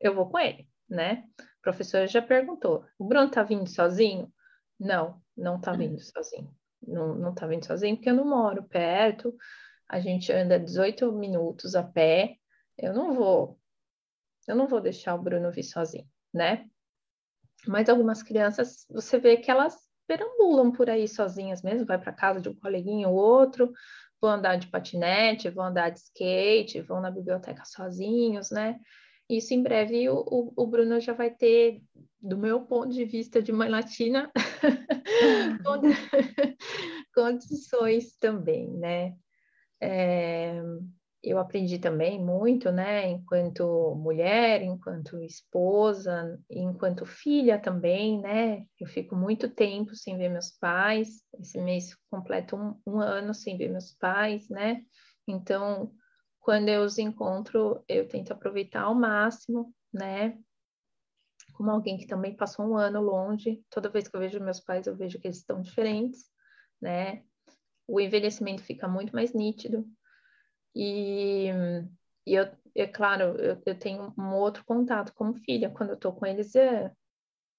[0.00, 1.24] Eu vou com ele, né?
[1.40, 4.32] O professor já perguntou: o Bruno tá vindo sozinho?
[4.78, 6.54] Não, não tá vindo sozinho.
[6.86, 9.34] Não, não tá vindo sozinho porque eu não moro perto.
[9.88, 12.36] A gente anda 18 minutos a pé.
[12.76, 13.58] Eu não vou,
[14.46, 16.68] eu não vou deixar o Bruno vir sozinho, né?
[17.66, 19.76] Mas algumas crianças, você vê que elas
[20.06, 23.72] perambulam por aí sozinhas mesmo, vai para casa de um coleguinha ou outro,
[24.20, 28.78] vão andar de patinete, vão andar de skate, vão na biblioteca sozinhos, né?
[29.28, 31.82] Isso em breve o, o, o Bruno já vai ter,
[32.20, 34.32] do meu ponto de vista de mãe latina,
[37.14, 39.14] condições também, né?
[39.80, 40.60] É,
[41.22, 49.16] eu aprendi também muito, né, enquanto mulher, enquanto esposa, enquanto filha também, né, eu fico
[49.16, 53.92] muito tempo sem ver meus pais, esse mês completo um, um ano sem ver meus
[53.94, 54.82] pais, né,
[55.26, 55.92] então,
[56.40, 60.38] quando eu os encontro, eu tento aproveitar ao máximo, né,
[61.52, 64.86] como alguém que também passou um ano longe, toda vez que eu vejo meus pais,
[64.86, 66.26] eu vejo que eles estão diferentes,
[66.80, 67.24] né,
[67.88, 69.84] o envelhecimento fica muito mais nítido,
[70.74, 71.48] e,
[72.24, 75.70] e eu, é claro, eu, eu, tenho um outro contato como filha.
[75.70, 76.92] Quando eu estou com eles, é,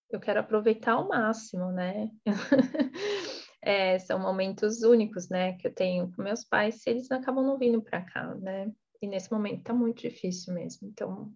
[0.10, 2.10] eu quero aproveitar ao máximo, né?
[3.62, 7.58] é, são momentos únicos, né, que eu tenho com meus pais, se eles acabam não
[7.58, 8.72] vindo para cá, né?
[9.02, 10.88] E nesse momento tá muito difícil mesmo.
[10.88, 11.34] Então,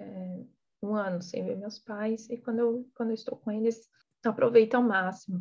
[0.00, 0.44] é,
[0.82, 3.88] um ano sem ver meus pais, e quando eu, quando eu estou com eles,
[4.24, 5.38] aproveito ao máximo.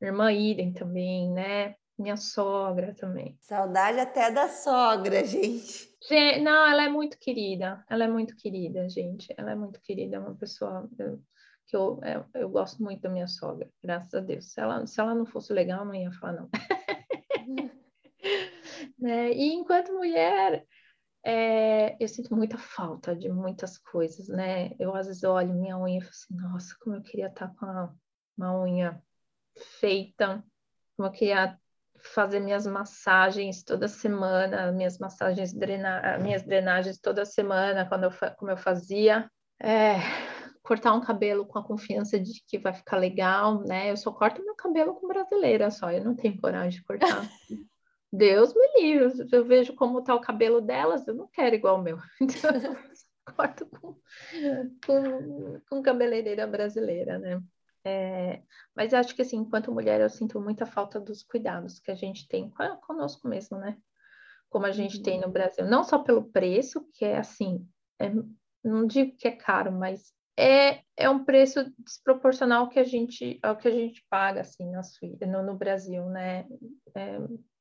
[0.00, 1.74] Minha irmã idem também, né?
[2.00, 3.36] Minha sogra também.
[3.42, 5.86] Saudade até da sogra, gente.
[6.08, 6.40] gente.
[6.40, 7.84] Não, ela é muito querida.
[7.90, 9.34] Ela é muito querida, gente.
[9.36, 10.88] Ela é muito querida, é uma pessoa
[11.66, 14.50] que eu, eu, eu, gosto muito da minha sogra, graças a Deus.
[14.50, 16.48] Se ela, se ela não fosse legal, eu não ia falar, não.
[18.98, 19.30] né?
[19.32, 20.66] E enquanto mulher,
[21.22, 24.70] é, eu sinto muita falta de muitas coisas, né?
[24.78, 27.66] Eu às vezes olho minha unha e falo assim, nossa, como eu queria estar com
[27.66, 27.94] uma,
[28.38, 29.02] uma unha
[29.78, 30.42] feita,
[30.96, 31.59] como eu queria
[32.02, 38.50] fazer minhas massagens toda semana, minhas massagens drena minhas drenagens toda semana, quando eu, como
[38.50, 39.30] eu fazia.
[39.62, 39.96] É,
[40.62, 43.90] cortar um cabelo com a confiança de que vai ficar legal, né?
[43.90, 47.28] Eu só corto meu cabelo com brasileira só, eu não tenho coragem de cortar.
[48.12, 51.82] Deus me livre, eu vejo como tá o cabelo delas, eu não quero igual o
[51.82, 51.98] meu.
[52.20, 53.96] Então, eu corto com,
[54.84, 57.40] com, com cabeleireira brasileira, né?
[57.84, 58.42] É,
[58.76, 62.28] mas acho que assim, enquanto mulher, eu sinto muita falta dos cuidados que a gente
[62.28, 62.52] tem
[62.82, 63.78] conosco mesmo, né?
[64.48, 65.32] Como a gente tem no uhum.
[65.32, 67.66] Brasil, não só pelo preço, que é assim,
[67.98, 68.12] é,
[68.62, 73.56] não digo que é caro, mas é, é um preço desproporcional que a gente, ao
[73.56, 74.82] que a gente paga assim na
[75.26, 76.46] no, no Brasil, né?
[76.94, 77.18] É,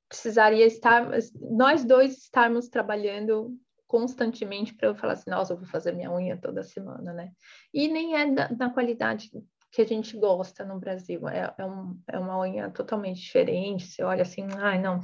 [0.07, 1.07] precisaria estar,
[1.39, 3.55] nós dois estarmos trabalhando
[3.85, 7.31] constantemente para eu falar assim, nossa, eu vou fazer minha unha toda semana, né?
[7.73, 9.29] E nem é da, da qualidade
[9.71, 11.27] que a gente gosta no Brasil.
[11.27, 13.87] É, é, um, é uma unha totalmente diferente.
[13.87, 14.99] Você olha assim, ai, não,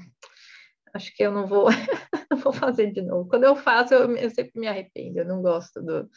[0.93, 1.67] acho que eu não vou,
[2.31, 3.29] não vou fazer de novo.
[3.29, 6.09] Quando eu faço, eu, eu sempre me arrependo, eu não gosto do,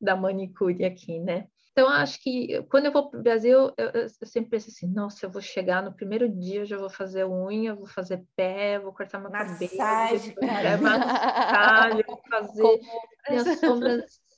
[0.00, 1.46] da manicure aqui, né?
[1.72, 5.24] Então, acho que quando eu vou para o Brasil, eu, eu, sempre penso assim: nossa,
[5.24, 8.92] eu vou chegar no primeiro dia, eu já vou fazer unha, vou fazer pé, vou
[8.92, 12.80] cortar meu massagem, cabelo, é, massagem, vou fazer
[13.28, 14.29] minha sobrancelha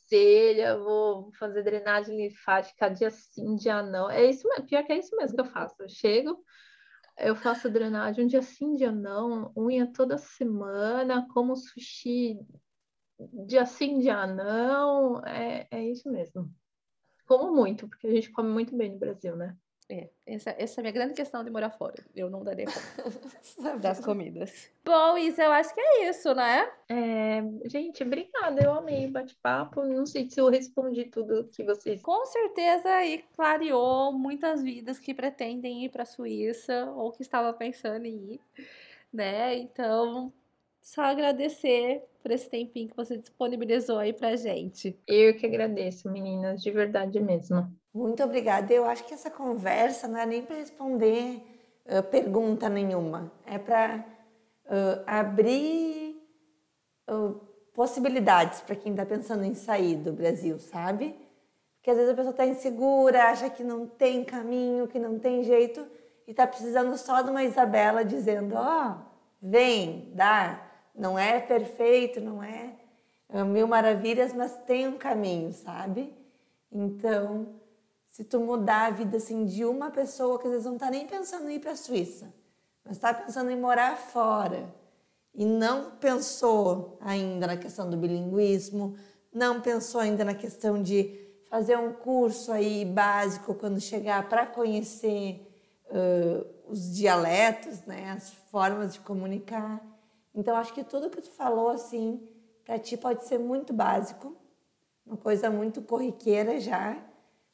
[0.83, 4.11] vou fazer drenagem linfática dia sim, dia não.
[4.11, 5.77] É isso mesmo, pior que é isso mesmo que eu faço.
[5.83, 6.45] Eu chego,
[7.19, 12.39] eu faço drenagem um dia sim, dia não, unha toda semana, como sushi
[13.47, 16.53] dia sim, dia não, é, é isso mesmo.
[17.27, 19.57] Como muito, porque a gente come muito bem no Brasil, né?
[19.93, 22.03] É, essa, essa é a minha grande questão de morar fora.
[22.17, 24.71] Eu não daria conta das comidas.
[24.83, 26.67] Bom, Isa, eu acho que é isso, né?
[26.89, 28.65] É, gente, obrigada.
[28.65, 29.85] Eu amei o bate-papo.
[29.85, 32.01] Não sei se eu respondi tudo que vocês.
[32.01, 37.53] Com certeza, e clareou muitas vidas que pretendem ir para a Suíça ou que estavam
[37.53, 38.41] pensando em ir,
[39.13, 39.55] né?
[39.59, 40.33] Então,
[40.83, 45.01] só agradecer por esse tempinho que você disponibilizou aí pra gente.
[45.07, 47.73] Eu que agradeço, meninas, de verdade mesmo.
[47.95, 48.73] Muito obrigada.
[48.73, 51.41] Eu acho que essa conversa não é nem para responder
[51.87, 54.05] uh, pergunta nenhuma, é para
[54.67, 56.17] uh, abrir
[57.09, 57.41] uh,
[57.73, 61.15] possibilidades para quem está pensando em sair do Brasil, sabe?
[61.77, 65.43] Porque às vezes a pessoa está insegura, acha que não tem caminho, que não tem
[65.43, 65.85] jeito
[66.27, 68.95] e está precisando só de uma Isabela dizendo: ó, oh,
[69.41, 70.72] vem, dá.
[70.95, 72.77] Não é perfeito, não é
[73.47, 76.13] mil maravilhas, mas tem um caminho, sabe?
[76.71, 77.55] Então,
[78.11, 81.07] se tu mudar a vida assim de uma pessoa que às vezes não está nem
[81.07, 82.33] pensando em ir para a Suíça,
[82.85, 84.69] mas está pensando em morar fora
[85.35, 88.97] e não pensou ainda na questão do bilinguismo,
[89.33, 91.19] não pensou ainda na questão de
[91.49, 95.51] fazer um curso aí básico quando chegar para conhecer
[95.87, 99.81] uh, os dialetos, né, as formas de comunicar.
[100.35, 102.27] Então acho que tudo que tu falou assim
[102.65, 104.37] para ti pode ser muito básico,
[105.05, 106.97] uma coisa muito corriqueira já,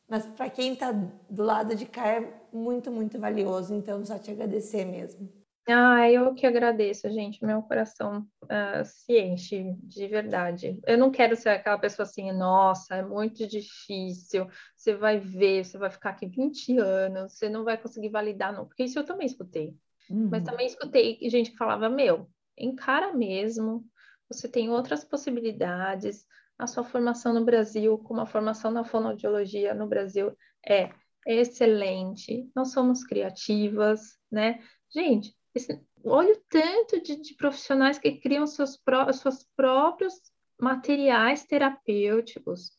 [0.08, 3.74] mas para quem está do lado de cá é muito, muito valioso.
[3.74, 5.30] Então, só te agradecer mesmo.
[5.66, 7.44] Ah, eu que agradeço, gente.
[7.44, 10.80] Meu coração uh, se enche de verdade.
[10.86, 14.48] Eu não quero ser aquela pessoa assim, nossa, é muito difícil.
[14.74, 18.64] Você vai ver, você vai ficar aqui 20 anos, você não vai conseguir validar, não.
[18.64, 19.76] Porque isso eu também escutei.
[20.08, 20.30] Uhum.
[20.30, 22.26] Mas também escutei gente que falava: meu,
[22.58, 23.86] encara mesmo,
[24.28, 26.26] você tem outras possibilidades
[26.58, 30.36] a sua formação no Brasil, como a formação na fonoaudiologia no Brasil
[30.66, 30.90] é
[31.24, 34.60] excelente, nós somos criativas, né?
[34.90, 40.14] Gente, esse, olha o tanto de, de, profissionais que criam seus, pró seus próprios
[40.60, 42.72] materiais terapêuticos,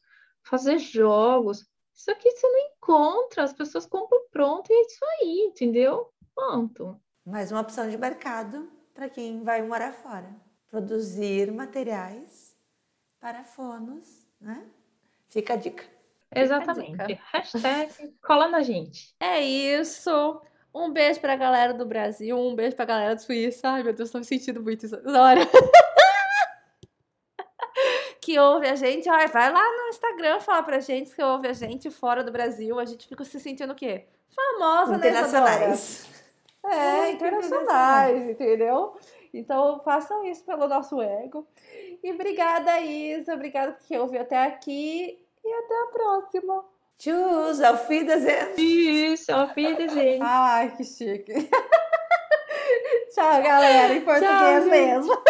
[0.43, 1.65] fazer jogos.
[1.95, 6.11] Isso aqui você não encontra, as pessoas compram pronto e é isso aí, entendeu?
[6.36, 6.99] Ponto.
[7.25, 10.30] Mais uma opção de mercado para quem vai morar fora.
[10.70, 12.54] Produzir materiais
[13.18, 14.66] para fonos, né?
[15.30, 15.86] Fica a dica.
[16.36, 17.02] Exatamente.
[17.02, 17.24] A dica.
[17.32, 19.16] Hashtag cola na gente.
[19.22, 20.41] É isso.
[20.76, 23.70] Um beijo pra galera do Brasil, um beijo pra galera do Suíça.
[23.70, 25.47] Ai, meu Deus, tô me sentindo muito isso agora.
[28.20, 31.54] que ouve a gente, ó, vai lá no Instagram falar pra gente que ouve a
[31.54, 32.78] gente fora do Brasil.
[32.78, 34.08] A gente fica se sentindo o quê?
[34.36, 36.06] Famosa, internacionais.
[36.64, 38.97] Né, É, internacionais, entendeu?
[39.34, 41.47] Então façam isso pelo nosso ego.
[42.03, 43.34] E obrigada, Isa.
[43.34, 45.20] Obrigada por quem ouviu até aqui.
[45.43, 46.66] E até a próxima.
[46.97, 48.55] Tschüss, auf Wiedersehen.
[48.55, 50.20] Tschüss, auf Wiedersehen.
[50.22, 51.32] Ai, que chique.
[53.14, 55.24] Tchau, galera, em português Tchau, mesmo.